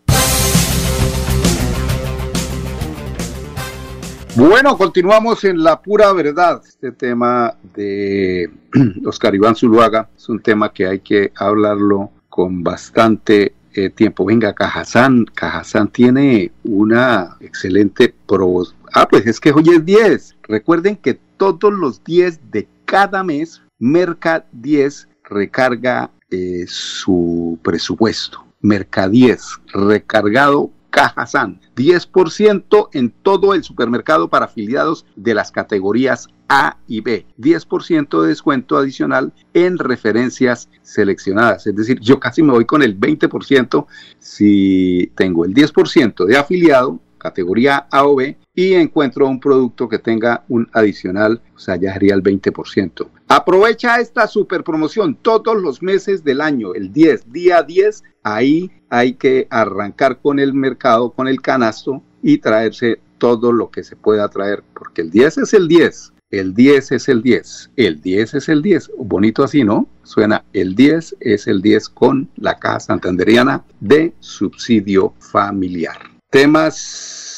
Bueno, 4.37 4.77
continuamos 4.77 5.45
en 5.45 5.63
la 5.63 5.81
pura 5.81 6.13
verdad. 6.13 6.61
Este 6.67 6.91
tema 6.91 7.57
de 7.73 8.51
Oscar 9.07 9.33
Iván 9.33 9.55
Zuluaga 9.55 10.11
es 10.17 10.29
un 10.29 10.41
tema 10.41 10.73
que 10.73 10.89
hay 10.89 10.99
que 10.99 11.33
hablarlo 11.37 12.11
con 12.29 12.65
bastante 12.65 13.55
eh, 13.75 13.91
tiempo. 13.91 14.25
Venga, 14.25 14.53
Cajazán, 14.53 15.25
Cajazán 15.27 15.87
tiene 15.87 16.51
una 16.65 17.37
excelente 17.39 18.13
pro. 18.27 18.65
Ah, 18.93 19.07
pues 19.09 19.25
es 19.29 19.39
que 19.39 19.53
hoy 19.53 19.69
es 19.69 19.85
10. 19.85 20.37
Recuerden 20.43 20.97
que 20.97 21.15
todos 21.37 21.73
los 21.73 22.03
10 22.03 22.51
de 22.51 22.67
cada 22.87 23.23
mes, 23.23 23.63
Merca 23.79 24.47
10 24.51 25.09
recarga 25.31 26.11
eh, 26.31 26.65
su 26.67 27.57
presupuesto. 27.63 28.45
Merca 28.61 29.09
10 29.09 29.61
recargado 29.73 30.73
Cajazán, 30.95 31.61
10% 31.75 32.89
en 32.93 33.11
todo 33.11 33.53
el 33.53 33.65
supermercado 33.65 34.29
para 34.29 34.45
afiliados 34.45 35.05
de 35.17 35.35
las 35.35 35.51
categorías 35.51 36.29
A 36.49 36.79
y 36.87 37.01
B, 37.01 37.27
10% 37.41 38.23
de 38.23 38.29
descuento 38.29 38.77
adicional 38.77 39.33
en 39.55 39.77
referencias 39.77 40.69
seleccionadas. 40.83 41.67
Es 41.67 41.75
decir, 41.75 41.99
yo 41.99 42.21
casi 42.21 42.45
me 42.45 42.53
voy 42.53 42.65
con 42.65 42.81
el 42.81 42.97
20% 42.97 43.87
si 44.21 45.11
tengo 45.17 45.45
el 45.45 45.53
10% 45.53 46.27
de 46.27 46.37
afiliado 46.37 47.01
categoría 47.19 47.89
A 47.91 48.05
o 48.05 48.15
B 48.15 48.37
y 48.55 48.75
encuentro 48.75 49.27
un 49.27 49.41
producto 49.41 49.89
que 49.89 49.99
tenga 49.99 50.45
un 50.49 50.69
adicional, 50.73 51.43
o 51.55 51.59
sea, 51.59 51.77
ya 51.77 51.93
sería 51.93 52.15
el 52.15 52.23
20%. 52.23 53.09
Aprovecha 53.29 54.01
esta 54.01 54.27
super 54.27 54.63
promoción 54.63 55.17
todos 55.17 55.61
los 55.61 55.83
meses 55.83 56.23
del 56.23 56.41
año, 56.41 56.75
el 56.75 56.93
10, 56.93 57.33
día 57.33 57.63
10, 57.63 58.05
ahí 58.23 58.71
hay 58.89 59.15
que 59.15 59.49
arrancar 59.51 60.21
con 60.21 60.39
el 60.39 60.55
mercado, 60.55 61.11
con 61.11 61.27
el 61.27 61.41
canasto 61.41 62.03
y 62.23 62.39
traerse 62.39 63.01
todo 63.19 63.53
lo 63.53 63.71
que 63.71 63.83
se 63.83 63.97
pueda 63.97 64.29
traer, 64.29 64.63
porque 64.75 65.03
el 65.03 65.11
10 65.11 65.39
es 65.39 65.55
el 65.55 65.67
10, 65.67 66.13
el 66.31 66.55
10 66.55 66.93
es 66.93 67.09
el 67.09 67.23
10, 67.23 67.71
el 67.77 68.01
10 68.01 68.35
es 68.35 68.49
el 68.49 68.63
10, 68.63 68.91
bonito 68.99 69.43
así, 69.43 69.65
¿no? 69.65 69.89
Suena, 70.03 70.45
el 70.53 70.75
10 70.75 71.17
es 71.21 71.47
el 71.47 71.63
10 71.63 71.89
con 71.89 72.29
la 72.37 72.59
caja 72.59 72.81
santanderiana 72.81 73.65
de 73.81 74.13
subsidio 74.21 75.15
familiar. 75.19 75.97
Temas, 76.31 77.34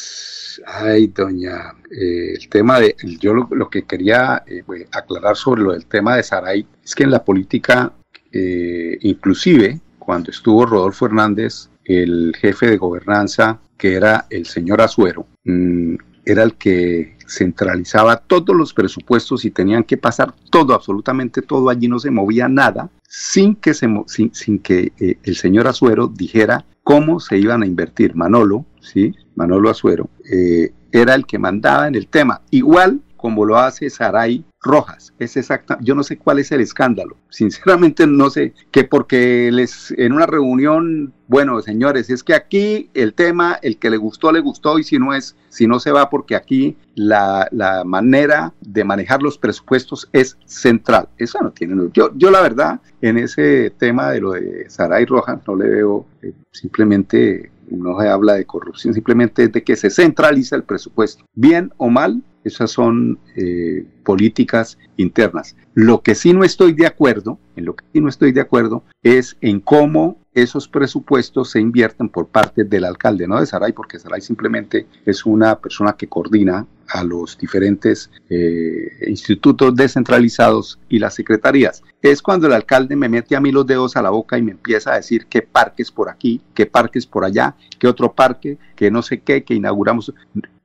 ay, 0.67 1.09
doña, 1.09 1.75
eh, 1.91 2.35
el 2.35 2.49
tema 2.49 2.81
de, 2.81 2.97
yo 3.21 3.35
lo, 3.35 3.69
que 3.69 3.85
quería 3.85 4.43
eh, 4.47 4.63
pues, 4.65 4.87
aclarar 4.93 5.37
sobre 5.37 5.63
lo 5.63 5.73
del 5.73 5.87
tema 5.87 6.17
de 6.17 6.23
Saray 6.23 6.67
es 6.85 6.95
que 6.95 7.05
en 7.05 7.11
la 7.11 7.25
política 7.25 7.93
eh, 8.33 8.99
inclusive 9.03 9.81
cuando 9.99 10.31
estuvo 10.31 10.67
Rodolfo 10.67 11.07
Hernández, 11.07 11.69
el 11.85 12.35
jefe 12.39 12.67
de 12.67 12.77
gobernanza, 12.77 13.61
que 13.77 13.95
era 13.95 14.27
el 14.31 14.47
señor 14.47 14.81
Azuero, 14.81 15.27
mm, 15.45 15.95
era 16.25 16.43
el 16.43 16.55
que 16.55 17.17
centralizaba 17.29 18.17
todos 18.17 18.55
los 18.55 18.73
presupuestos 18.73 19.45
y 19.45 19.51
tenían 19.51 19.85
que 19.85 19.97
pasar 19.97 20.33
todo, 20.51 20.75
absolutamente 20.75 21.43
todo, 21.43 21.71
allí 21.71 21.89
no 21.89 21.99
se 21.99 22.11
movía 22.11 22.49
nada, 22.49 22.89
sin 23.09 23.57
que, 23.57 23.75
se, 23.75 23.89
sin, 24.07 24.59
que 24.61 24.93
el 25.23 25.37
señor 25.37 25.67
Azuero 25.67 26.07
dijera 26.07 26.65
cómo 26.87 27.19
se 27.19 27.37
iban 27.37 27.65
a 27.65 27.67
invertir. 27.67 28.15
Manolo, 28.15 28.65
¿sí? 28.81 29.13
Manolo 29.35 29.71
Azuero, 29.71 30.09
eh, 30.33 30.73
era 30.93 31.17
el 31.17 31.27
que 31.27 31.37
mandaba 31.37 31.89
en 31.89 31.97
el 31.97 32.07
tema. 32.07 32.43
Igual 32.53 33.01
como 33.27 33.45
lo 33.45 33.59
hace 33.59 33.91
Saray 33.91 34.45
Rojas. 34.61 35.13
Es 35.19 35.37
exacta, 35.37 35.79
yo 35.81 35.97
no 35.97 36.05
sé 36.05 36.17
cuál 36.17 36.39
es 36.39 36.53
el 36.53 36.61
escándalo. 36.61 37.17
Sinceramente 37.29 38.07
no 38.07 38.31
sé 38.31 38.55
que 38.71 38.85
porque 38.85 39.51
les 39.51 39.91
en 39.99 40.13
una 40.13 40.27
reunión, 40.27 41.13
bueno, 41.27 41.61
señores, 41.61 42.09
es 42.09 42.23
que 42.23 42.35
aquí 42.35 42.89
el 42.95 43.15
tema, 43.15 43.59
el 43.63 43.79
que 43.79 43.91
le 43.91 43.97
gustó 43.97 44.31
le 44.31 44.39
gustó 44.39 44.79
y 44.79 44.85
si 44.85 45.01
no 45.01 45.13
es, 45.13 45.35
si 45.49 45.67
no 45.67 45.81
se 45.81 45.91
va 45.91 46.09
porque 46.09 46.37
aquí 46.37 46.77
la, 46.95 47.49
la 47.51 47.83
manera 47.83 48.55
de 48.61 48.85
manejar 48.85 49.25
los 49.25 49.39
presupuestos 49.39 50.09
es 50.13 50.39
central. 50.45 51.09
Eso 51.19 51.41
no 51.43 51.51
tiene. 51.51 51.91
Yo, 51.93 52.13
yo 52.15 52.31
la 52.31 52.43
verdad 52.43 52.81
en 53.01 53.19
ese 53.19 53.71
tema 53.71 54.13
de 54.13 54.21
lo 54.21 54.31
de 54.35 54.71
Saray 54.71 55.05
Rojas 55.05 55.41
no 55.49 55.57
le 55.57 55.69
veo 55.69 56.07
eh, 56.23 56.33
simplemente 56.53 57.51
no 57.71 58.01
se 58.01 58.09
habla 58.09 58.35
de 58.35 58.45
corrupción, 58.45 58.95
simplemente 58.95 59.49
de 59.49 59.65
que 59.65 59.77
se 59.77 59.91
centraliza 59.91 60.57
el 60.57 60.63
presupuesto. 60.63 61.25
Bien 61.35 61.73
o 61.77 61.89
mal, 61.89 62.23
esas 62.47 62.71
son 62.71 63.19
eh, 63.35 63.85
políticas 64.05 64.79
internas. 64.97 65.57
Lo 65.75 66.03
que 66.03 66.15
sí 66.15 66.33
no 66.33 66.45
estoy 66.45 66.73
de 66.73 66.87
acuerdo, 66.87 67.39
en 67.57 67.65
lo 67.65 67.75
que 67.75 67.85
sí 67.93 68.01
no 68.01 68.09
estoy 68.09 68.33
de 68.33 68.41
acuerdo, 68.41 68.85
es 69.03 69.37
en 69.41 69.61
cómo 69.61 70.19
esos 70.33 70.69
presupuestos 70.69 71.51
se 71.51 71.61
invierten 71.61 72.09
por 72.09 72.29
parte 72.29 72.65
del 72.65 72.85
alcalde, 72.85 73.27
no 73.27 73.41
de 73.41 73.47
Saray, 73.47 73.73
porque 73.73 73.99
Saray 73.99 74.21
simplemente 74.21 74.87
es 75.05 75.25
una 75.25 75.59
persona 75.59 75.95
que 75.95 76.09
coordina 76.09 76.67
a 76.89 77.03
los 77.03 77.37
diferentes 77.37 78.11
eh, 78.29 78.91
institutos 79.09 79.75
descentralizados 79.75 80.79
y 80.89 80.99
las 80.99 81.15
secretarías. 81.15 81.83
Es 82.01 82.23
cuando 82.23 82.47
el 82.47 82.53
alcalde 82.53 82.95
me 82.97 83.09
mete 83.09 83.35
a 83.35 83.41
mí 83.41 83.51
los 83.51 83.67
dedos 83.67 83.97
a 83.97 84.03
la 84.03 84.11
boca 84.11 84.39
y 84.39 84.43
me 84.43 84.53
empieza 84.53 84.93
a 84.93 84.97
decir 84.97 85.27
qué 85.27 85.43
parques 85.43 85.91
por 85.91 86.09
aquí, 86.09 86.41
qué 86.55 86.67
parques 86.67 87.07
por 87.07 87.25
allá, 87.25 87.57
qué 87.79 87.89
otro 87.89 88.13
parque, 88.13 88.59
que 88.77 88.91
no 88.91 89.03
sé 89.03 89.21
qué, 89.21 89.43
que 89.43 89.55
inauguramos. 89.55 90.13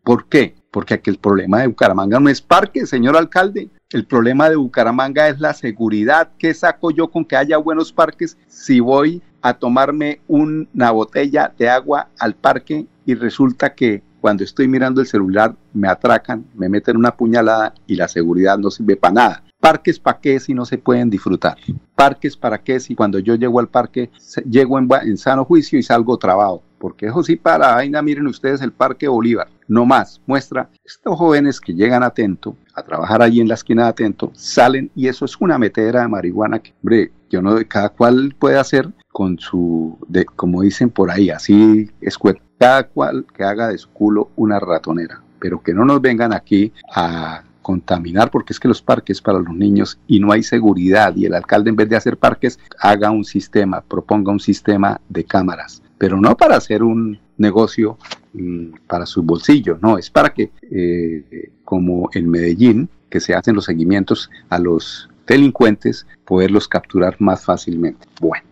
¿Por 0.04 0.26
qué? 0.28 0.56
Porque 0.72 0.94
aquí 0.94 1.10
el 1.10 1.18
problema 1.18 1.60
de 1.60 1.68
Bucaramanga 1.68 2.20
no 2.20 2.30
es 2.30 2.42
parque, 2.42 2.86
señor 2.86 3.18
alcalde. 3.18 3.70
El 3.90 4.06
problema 4.06 4.50
de 4.50 4.56
Bucaramanga 4.56 5.28
es 5.28 5.40
la 5.42 5.54
seguridad. 5.54 6.30
¿Qué 6.38 6.54
saco 6.54 6.92
yo 6.92 7.10
con 7.10 7.25
que 7.25 7.36
haya 7.36 7.58
buenos 7.58 7.92
parques 7.92 8.38
si 8.48 8.80
voy 8.80 9.22
a 9.42 9.54
tomarme 9.54 10.22
una 10.28 10.92
botella 10.92 11.54
de 11.58 11.70
agua 11.70 12.08
al 12.18 12.36
parque 12.36 12.88
y 13.06 13.16
resulta 13.16 13.74
que 13.74 14.01
cuando 14.22 14.44
estoy 14.44 14.68
mirando 14.68 15.01
el 15.01 15.08
celular 15.08 15.56
me 15.74 15.88
atracan, 15.88 16.46
me 16.54 16.70
meten 16.70 16.96
una 16.96 17.18
puñalada 17.18 17.74
y 17.88 17.96
la 17.96 18.08
seguridad 18.08 18.58
no 18.58 18.72
sirve 18.72 18.96
para 18.96 19.13
nada? 19.13 19.44
Parques 19.60 20.00
para 20.00 20.20
qué 20.20 20.40
si 20.40 20.54
no 20.54 20.66
se 20.66 20.78
pueden 20.78 21.10
disfrutar. 21.10 21.58
Parques 21.96 22.38
para 22.38 22.60
qué 22.60 22.80
si 22.80 22.96
cuando 22.96 23.20
yo 23.20 23.36
llego 23.36 23.60
al 23.60 23.68
parque 23.68 24.10
llego 24.50 24.80
en, 24.80 25.18
sano 25.18 25.44
juicio 25.44 25.78
y 25.78 25.84
salgo 25.84 26.18
trabado 26.18 26.62
porque 26.82 27.06
eso 27.06 27.22
sí 27.22 27.36
para 27.36 27.75
vaina, 27.75 28.01
miren 28.01 28.25
ustedes 28.25 28.60
el 28.62 28.72
Parque 28.72 29.08
Bolívar, 29.08 29.48
no 29.72 29.86
más, 29.86 30.20
muestra 30.28 30.70
estos 30.84 31.18
jóvenes 31.18 31.62
que 31.62 31.74
llegan 31.74 32.04
atento 32.04 32.58
a 32.75 32.84
trabajar 32.84 33.22
allí 33.22 33.40
en 33.40 33.48
la 33.48 33.54
esquina 33.54 33.84
de 33.84 33.90
atento, 33.90 34.30
salen 34.36 34.92
y 34.98 35.08
eso 35.08 35.24
es 35.24 35.40
una 35.40 35.58
metedera 35.58 36.01
de 36.01 36.10
marihuana 36.10 36.60
que, 36.60 36.74
hombre, 36.84 37.13
yo 37.30 37.42
no, 37.42 37.56
cada 37.70 37.88
cual 37.88 38.36
puede 38.38 38.60
hacer 38.60 38.90
con 39.13 39.40
su, 39.40 39.98
de, 40.10 40.25
como 40.25 40.62
dicen 40.62 40.90
por 40.90 41.10
ahí, 41.10 41.30
así 41.30 41.90
es 42.01 42.20
cada 42.60 42.84
cual 42.84 43.25
que 43.34 43.46
haga 43.46 43.70
de 43.70 43.78
su 43.78 43.90
culo 43.92 44.30
una 44.36 44.60
ratonera, 44.60 45.24
pero 45.40 45.63
que 45.63 45.74
no 45.74 45.86
nos 45.86 46.01
vengan 46.01 46.34
aquí 46.34 46.74
a 46.94 47.44
contaminar 47.62 48.30
porque 48.30 48.52
es 48.52 48.60
que 48.60 48.67
los 48.67 48.82
parques 48.82 49.22
para 49.22 49.39
los 49.39 49.56
niños 49.56 49.98
y 50.06 50.19
no 50.19 50.34
hay 50.34 50.43
seguridad 50.43 51.15
y 51.15 51.28
el 51.28 51.34
alcalde 51.34 51.69
en 51.69 51.78
vez 51.78 51.88
de 51.88 51.95
hacer 51.95 52.17
parques 52.17 52.60
haga 52.78 53.10
un 53.10 53.24
sistema, 53.24 53.80
proponga 53.80 54.34
un 54.34 54.39
sistema 54.41 55.00
de 55.08 55.24
cámaras 55.24 55.82
pero 56.02 56.20
no 56.20 56.36
para 56.36 56.56
hacer 56.56 56.82
un 56.82 57.20
negocio 57.38 58.00
mm, 58.34 58.74
para 58.88 59.06
sus 59.06 59.24
bolsillos, 59.24 59.80
no, 59.84 60.00
es 60.00 60.10
para 60.10 60.34
que, 60.34 60.50
eh, 60.72 61.52
como 61.64 62.10
en 62.16 62.28
Medellín, 62.28 62.90
que 63.08 63.20
se 63.20 63.36
hacen 63.36 63.54
los 63.54 63.66
seguimientos 63.66 64.32
a 64.50 64.58
los 64.58 65.12
delincuentes, 65.28 66.08
poderlos 66.26 66.68
capturar 66.68 67.18
más 67.20 67.46
fácilmente. 67.46 68.08
Bueno, 68.20 68.44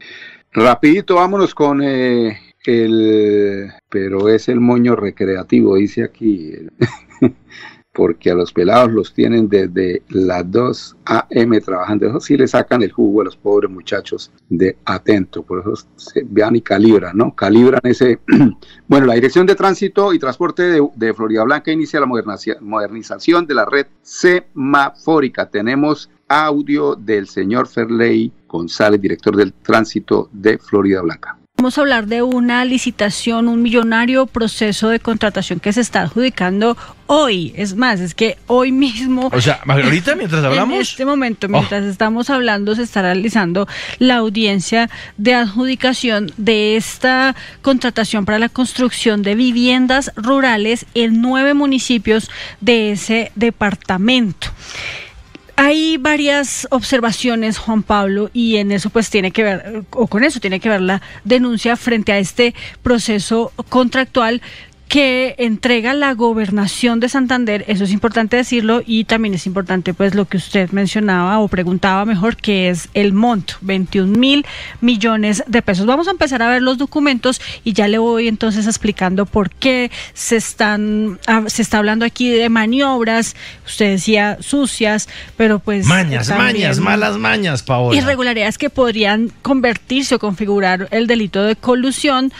rapidito, 0.51 1.15
vámonos 1.15 1.55
con 1.55 1.81
eh, 1.81 2.37
el, 2.67 3.71
pero 3.89 4.29
es 4.29 4.47
el 4.47 4.59
moño 4.59 4.95
recreativo, 4.95 5.75
dice 5.75 6.03
aquí. 6.03 6.53
porque 7.99 8.31
a 8.31 8.33
los 8.33 8.53
pelados 8.53 8.93
los 8.93 9.13
tienen 9.13 9.49
desde 9.49 10.03
las 10.07 10.49
2 10.49 10.95
a.m. 11.03 11.59
trabajando. 11.59 12.07
Eso 12.07 12.21
sí 12.21 12.37
le 12.37 12.47
sacan 12.47 12.81
el 12.81 12.93
jugo 12.93 13.19
a 13.19 13.25
los 13.25 13.35
pobres 13.35 13.69
muchachos 13.69 14.31
de 14.47 14.77
atento. 14.85 15.43
Por 15.43 15.59
eso 15.59 15.85
se 15.97 16.23
vean 16.25 16.55
y 16.55 16.61
calibran, 16.61 17.17
¿no? 17.17 17.35
Calibran 17.35 17.81
ese. 17.83 18.21
bueno, 18.87 19.05
la 19.05 19.15
Dirección 19.15 19.45
de 19.45 19.55
Tránsito 19.55 20.13
y 20.13 20.19
Transporte 20.19 20.63
de, 20.63 20.87
de 20.95 21.13
Florida 21.13 21.43
Blanca 21.43 21.73
inicia 21.73 21.99
la 21.99 22.05
modernización 22.05 23.45
de 23.45 23.53
la 23.53 23.65
red 23.65 23.87
semafórica. 24.01 25.49
Tenemos 25.49 26.09
audio 26.29 26.95
del 26.95 27.27
señor 27.27 27.67
Ferley 27.67 28.31
González, 28.47 29.01
director 29.01 29.35
del 29.35 29.51
tránsito 29.51 30.29
de 30.31 30.57
Florida 30.57 31.01
Blanca. 31.01 31.38
Vamos 31.59 31.77
a 31.77 31.81
hablar 31.81 32.07
de 32.07 32.21
una 32.21 32.63
licitación, 32.63 33.49
un 33.49 33.61
millonario 33.61 34.27
proceso 34.27 34.87
de 34.87 35.01
contratación 35.01 35.59
que 35.59 35.73
se 35.73 35.81
está 35.81 36.03
adjudicando 36.03 36.77
hoy. 37.05 37.51
Es 37.53 37.75
más, 37.75 37.99
es 37.99 38.15
que 38.15 38.37
hoy 38.47 38.71
mismo. 38.71 39.29
O 39.33 39.41
sea, 39.41 39.59
Margarita, 39.65 40.15
mientras 40.15 40.41
hablamos. 40.45 40.75
En 40.75 40.81
este 40.81 41.03
momento, 41.03 41.47
oh. 41.47 41.49
mientras 41.49 41.83
estamos 41.83 42.29
hablando, 42.29 42.75
se 42.75 42.83
está 42.83 43.01
realizando 43.01 43.67
la 43.97 44.15
audiencia 44.15 44.89
de 45.17 45.33
adjudicación 45.33 46.31
de 46.37 46.77
esta 46.77 47.35
contratación 47.61 48.23
para 48.23 48.39
la 48.39 48.47
construcción 48.47 49.21
de 49.21 49.35
viviendas 49.35 50.13
rurales 50.15 50.85
en 50.93 51.19
nueve 51.21 51.55
municipios 51.55 52.31
de 52.61 52.93
ese 52.93 53.33
departamento. 53.35 54.47
Hay 55.61 55.97
varias 55.97 56.69
observaciones, 56.71 57.57
Juan 57.57 57.83
Pablo, 57.83 58.29
y 58.31 58.55
en 58.55 58.71
eso 58.71 58.89
pues 58.89 59.09
tiene 59.09 59.31
que 59.31 59.43
ver, 59.43 59.83
o 59.89 60.07
con 60.07 60.23
eso 60.23 60.39
tiene 60.39 60.61
que 60.61 60.69
ver 60.69 60.79
la 60.79 61.01
denuncia 61.25 61.75
frente 61.75 62.13
a 62.13 62.17
este 62.17 62.55
proceso 62.81 63.51
contractual 63.67 64.41
que 64.89 65.35
entrega 65.37 65.93
la 65.93 66.15
gobernación 66.15 66.99
de 66.99 67.09
Santander, 67.09 67.63
eso 67.67 67.83
es 67.83 67.91
importante 67.91 68.37
decirlo, 68.37 68.81
y 68.83 69.03
también 69.03 69.35
es 69.35 69.45
importante 69.45 69.93
pues 69.93 70.15
lo 70.15 70.25
que 70.25 70.37
usted 70.37 70.71
mencionaba 70.71 71.37
o 71.37 71.47
preguntaba 71.47 72.05
mejor, 72.05 72.35
que 72.35 72.69
es 72.69 72.89
el 72.95 73.13
monto, 73.13 73.53
21 73.61 74.17
mil 74.17 74.47
millones 74.81 75.43
de 75.45 75.61
pesos. 75.61 75.85
Vamos 75.85 76.07
a 76.07 76.11
empezar 76.11 76.41
a 76.41 76.49
ver 76.49 76.63
los 76.63 76.79
documentos 76.79 77.39
y 77.63 77.73
ya 77.73 77.87
le 77.87 77.99
voy 77.99 78.27
entonces 78.27 78.65
explicando 78.65 79.27
por 79.27 79.51
qué 79.51 79.91
se 80.15 80.37
están, 80.37 81.19
ah, 81.27 81.43
se 81.45 81.61
está 81.61 81.77
hablando 81.77 82.03
aquí 82.03 82.27
de 82.31 82.49
maniobras, 82.49 83.35
usted 83.67 83.91
decía 83.91 84.39
sucias, 84.41 85.07
pero 85.37 85.59
pues... 85.59 85.85
Mañas, 85.85 86.29
mañas, 86.29 86.79
malas 86.79 87.15
mañas, 87.17 87.61
Paola. 87.61 87.95
Irregularidades 87.95 88.57
que 88.57 88.71
podrían 88.71 89.31
convertirse 89.43 90.15
o 90.15 90.19
configurar 90.19 90.87
el 90.89 91.05
delito 91.05 91.43
de 91.43 91.55
colusión 91.55 92.33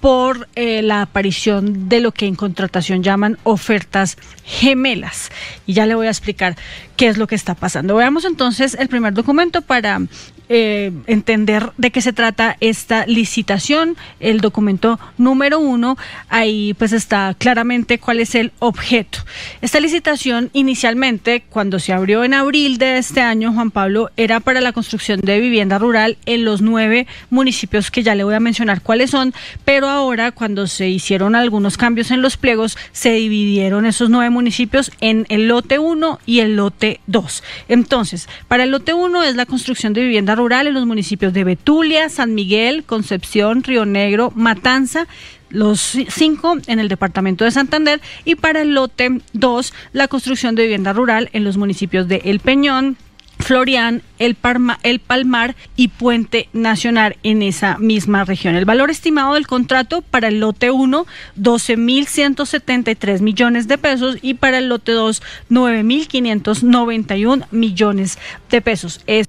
por 0.00 0.48
eh, 0.54 0.82
la 0.82 1.02
aparición 1.02 1.88
de 1.88 2.00
lo 2.00 2.12
que 2.12 2.26
en 2.26 2.34
contratación 2.34 3.02
llaman 3.02 3.38
ofertas 3.44 4.16
gemelas. 4.44 5.30
Y 5.66 5.72
ya 5.74 5.86
le 5.86 5.94
voy 5.94 6.06
a 6.06 6.10
explicar 6.10 6.56
qué 6.96 7.08
es 7.08 7.18
lo 7.18 7.26
que 7.26 7.34
está 7.34 7.54
pasando. 7.54 7.96
Veamos 7.96 8.24
entonces 8.24 8.74
el 8.78 8.88
primer 8.88 9.14
documento 9.14 9.62
para 9.62 10.00
eh, 10.48 10.92
entender 11.06 11.72
de 11.76 11.90
qué 11.90 12.00
se 12.00 12.12
trata 12.12 12.56
esta 12.60 13.06
licitación. 13.06 13.96
El 14.20 14.40
documento 14.40 15.00
número 15.18 15.58
uno, 15.58 15.96
ahí 16.28 16.74
pues 16.74 16.92
está 16.92 17.34
claramente 17.36 17.98
cuál 17.98 18.20
es 18.20 18.34
el 18.34 18.52
objeto. 18.58 19.18
Esta 19.60 19.80
licitación 19.80 20.50
inicialmente, 20.52 21.44
cuando 21.48 21.78
se 21.78 21.92
abrió 21.92 22.24
en 22.24 22.34
abril 22.34 22.78
de 22.78 22.98
este 22.98 23.20
año, 23.20 23.52
Juan 23.52 23.70
Pablo, 23.70 24.10
era 24.16 24.40
para 24.40 24.60
la 24.60 24.72
construcción 24.72 25.20
de 25.20 25.40
vivienda 25.40 25.78
rural 25.78 26.16
en 26.26 26.44
los 26.44 26.62
nueve 26.62 27.06
municipios 27.30 27.90
que 27.90 28.02
ya 28.02 28.14
le 28.14 28.24
voy 28.24 28.34
a 28.34 28.40
mencionar 28.40 28.82
cuáles 28.82 29.10
son, 29.10 29.34
pero 29.64 29.88
ahora 29.88 30.32
cuando 30.32 30.66
se 30.66 30.88
hicieron 30.88 31.34
algunos 31.34 31.76
cambios 31.76 32.10
en 32.10 32.22
los 32.22 32.36
pliegos, 32.36 32.78
se 32.92 33.12
dividieron 33.12 33.86
esos 33.86 34.10
nueve 34.10 34.30
municipios 34.30 34.92
en 35.00 35.26
el 35.28 35.48
lote 35.48 35.78
1 35.78 36.20
y 36.26 36.40
el 36.40 36.56
lote 36.56 37.00
2. 37.06 37.42
Entonces, 37.68 38.28
para 38.48 38.64
el 38.64 38.70
lote 38.70 38.94
1 38.94 39.24
es 39.24 39.34
la 39.34 39.46
construcción 39.46 39.92
de 39.92 40.02
vivienda 40.02 40.35
rural 40.36 40.66
en 40.66 40.74
los 40.74 40.86
municipios 40.86 41.32
de 41.32 41.44
Betulia, 41.44 42.08
San 42.08 42.34
Miguel, 42.34 42.84
Concepción, 42.84 43.64
Río 43.64 43.84
Negro, 43.84 44.32
Matanza, 44.36 45.08
los 45.50 45.96
cinco 46.08 46.56
en 46.66 46.78
el 46.78 46.88
departamento 46.88 47.44
de 47.44 47.50
Santander 47.50 48.00
y 48.24 48.34
para 48.36 48.62
el 48.62 48.74
lote 48.74 49.20
2 49.32 49.72
la 49.92 50.08
construcción 50.08 50.54
de 50.54 50.62
vivienda 50.62 50.92
rural 50.92 51.30
en 51.32 51.44
los 51.44 51.56
municipios 51.56 52.08
de 52.08 52.20
El 52.24 52.40
Peñón, 52.40 52.96
Florian, 53.38 54.02
el, 54.18 54.36
el 54.82 54.98
Palmar 54.98 55.56
y 55.76 55.88
Puente 55.88 56.48
Nacional 56.52 57.16
en 57.22 57.42
esa 57.42 57.76
misma 57.78 58.24
región. 58.24 58.56
El 58.56 58.64
valor 58.64 58.90
estimado 58.90 59.34
del 59.34 59.46
contrato 59.46 60.00
para 60.02 60.28
el 60.28 60.40
lote 60.40 60.70
1, 60.70 61.06
12.173 61.38 63.20
millones 63.20 63.68
de 63.68 63.78
pesos 63.78 64.16
y 64.22 64.34
para 64.34 64.58
el 64.58 64.68
lote 64.68 64.92
2, 64.92 65.22
9.591 65.50 67.46
millones 67.50 68.18
de 68.50 68.60
pesos. 68.60 69.00
Es... 69.06 69.28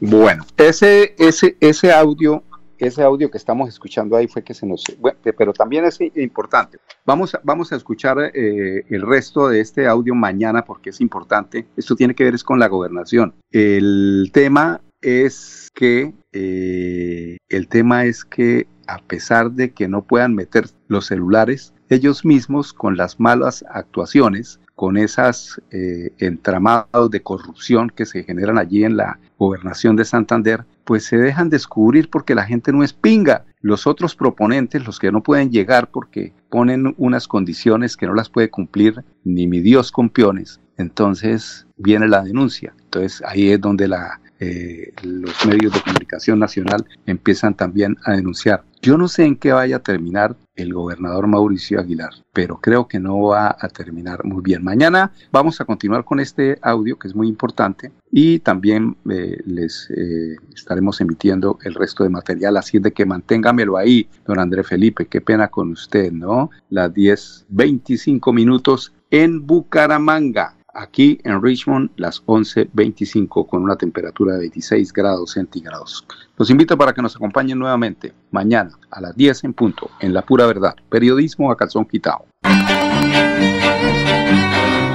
Bueno, 0.00 0.44
ese, 0.56 1.14
ese, 1.18 1.56
ese 1.60 1.92
audio 1.92 2.42
ese 2.78 3.02
audio 3.02 3.30
que 3.30 3.38
estamos 3.38 3.68
escuchando 3.68 4.16
ahí 4.16 4.28
fue 4.28 4.42
que 4.42 4.54
se 4.54 4.66
nos... 4.66 4.84
Pero 5.22 5.52
también 5.52 5.84
es 5.84 5.98
importante. 6.14 6.78
Vamos 7.04 7.36
vamos 7.42 7.72
a 7.72 7.76
escuchar 7.76 8.30
eh, 8.34 8.84
el 8.88 9.02
resto 9.02 9.48
de 9.48 9.60
este 9.60 9.86
audio 9.86 10.14
mañana 10.14 10.64
porque 10.64 10.90
es 10.90 11.00
importante. 11.00 11.66
Esto 11.76 11.96
tiene 11.96 12.14
que 12.14 12.24
ver 12.24 12.34
es 12.34 12.44
con 12.44 12.58
la 12.58 12.68
gobernación. 12.68 13.34
El 13.50 14.30
tema 14.32 14.80
es 15.02 15.70
que... 15.74 16.14
Eh, 16.32 17.38
el 17.48 17.68
tema 17.68 18.04
es 18.04 18.24
que 18.24 18.68
a 18.86 18.98
pesar 18.98 19.50
de 19.52 19.72
que 19.72 19.88
no 19.88 20.02
puedan 20.02 20.34
meter 20.34 20.66
los 20.86 21.06
celulares, 21.06 21.74
ellos 21.88 22.24
mismos 22.24 22.72
con 22.72 22.96
las 22.96 23.18
malas 23.18 23.64
actuaciones, 23.70 24.60
con 24.78 24.96
esas 24.96 25.60
eh, 25.72 26.12
entramados 26.18 27.10
de 27.10 27.20
corrupción 27.20 27.90
que 27.90 28.06
se 28.06 28.22
generan 28.22 28.58
allí 28.58 28.84
en 28.84 28.96
la 28.96 29.18
gobernación 29.36 29.96
de 29.96 30.04
Santander, 30.04 30.66
pues 30.84 31.04
se 31.04 31.16
dejan 31.16 31.50
descubrir 31.50 32.08
porque 32.08 32.36
la 32.36 32.44
gente 32.44 32.72
no 32.72 32.84
es 32.84 32.92
pinga. 32.92 33.44
Los 33.60 33.88
otros 33.88 34.14
proponentes, 34.14 34.86
los 34.86 35.00
que 35.00 35.10
no 35.10 35.20
pueden 35.20 35.50
llegar 35.50 35.90
porque 35.90 36.32
ponen 36.48 36.94
unas 36.96 37.26
condiciones 37.26 37.96
que 37.96 38.06
no 38.06 38.14
las 38.14 38.30
puede 38.30 38.50
cumplir 38.50 39.02
ni 39.24 39.48
mi 39.48 39.58
Dios 39.58 39.90
con 39.90 40.10
peones, 40.10 40.60
entonces 40.76 41.66
viene 41.76 42.06
la 42.06 42.22
denuncia. 42.22 42.72
Entonces 42.84 43.20
ahí 43.26 43.50
es 43.50 43.60
donde 43.60 43.90
eh, 44.38 44.92
los 45.02 45.44
medios 45.44 45.72
de 45.72 45.80
comunicación 45.80 46.38
nacional 46.38 46.86
empiezan 47.04 47.54
también 47.54 47.96
a 48.04 48.12
denunciar. 48.12 48.62
Yo 48.80 48.96
no 48.96 49.08
sé 49.08 49.24
en 49.24 49.34
qué 49.34 49.50
vaya 49.50 49.78
a 49.78 49.82
terminar 49.82 50.36
el 50.58 50.74
gobernador 50.74 51.28
Mauricio 51.28 51.78
Aguilar, 51.80 52.10
pero 52.32 52.58
creo 52.60 52.88
que 52.88 52.98
no 52.98 53.20
va 53.22 53.56
a 53.58 53.68
terminar 53.68 54.24
muy 54.24 54.42
bien. 54.42 54.62
Mañana 54.64 55.12
vamos 55.30 55.60
a 55.60 55.64
continuar 55.64 56.04
con 56.04 56.18
este 56.18 56.58
audio 56.60 56.98
que 56.98 57.08
es 57.08 57.14
muy 57.14 57.28
importante 57.28 57.92
y 58.10 58.40
también 58.40 58.96
eh, 59.08 59.38
les 59.46 59.88
eh, 59.96 60.36
estaremos 60.52 61.00
emitiendo 61.00 61.58
el 61.62 61.74
resto 61.74 62.02
de 62.02 62.10
material, 62.10 62.56
así 62.56 62.80
de 62.80 62.92
que 62.92 63.06
manténgamelo 63.06 63.76
ahí, 63.76 64.08
don 64.26 64.40
André 64.40 64.64
Felipe, 64.64 65.06
qué 65.06 65.20
pena 65.20 65.48
con 65.48 65.70
usted, 65.70 66.10
¿no? 66.10 66.50
Las 66.70 66.92
10, 66.92 67.46
25 67.48 68.32
minutos 68.32 68.92
en 69.10 69.46
Bucaramanga 69.46 70.57
aquí 70.74 71.18
en 71.24 71.42
Richmond 71.42 71.90
las 71.96 72.24
11.25 72.24 73.46
con 73.46 73.62
una 73.62 73.76
temperatura 73.76 74.34
de 74.34 74.40
26 74.40 74.92
grados 74.92 75.32
centígrados. 75.32 76.06
Los 76.36 76.50
invito 76.50 76.76
para 76.76 76.92
que 76.92 77.02
nos 77.02 77.16
acompañen 77.16 77.58
nuevamente 77.58 78.12
mañana 78.30 78.70
a 78.90 79.00
las 79.00 79.16
10 79.16 79.44
en 79.44 79.54
punto 79.54 79.90
en 80.00 80.14
La 80.14 80.22
Pura 80.22 80.46
Verdad, 80.46 80.74
periodismo 80.88 81.50
a 81.50 81.56
calzón 81.56 81.84
quitado. 81.84 82.26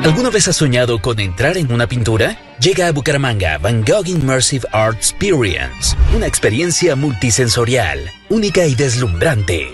¿Alguna 0.03 0.29
vez 0.29 0.49
has 0.49 0.57
soñado 0.57 0.99
con 0.99 1.19
entrar 1.21 1.55
en 1.55 1.71
una 1.71 1.87
pintura? 1.87 2.37
Llega 2.59 2.87
a 2.87 2.91
Bucaramanga 2.91 3.57
Van 3.57 3.85
Gogh 3.85 4.07
Immersive 4.07 4.67
Art 4.73 4.97
Experience, 4.97 5.95
una 6.13 6.27
experiencia 6.27 6.95
multisensorial, 6.97 7.99
única 8.29 8.65
y 8.65 8.75
deslumbrante 8.75 9.73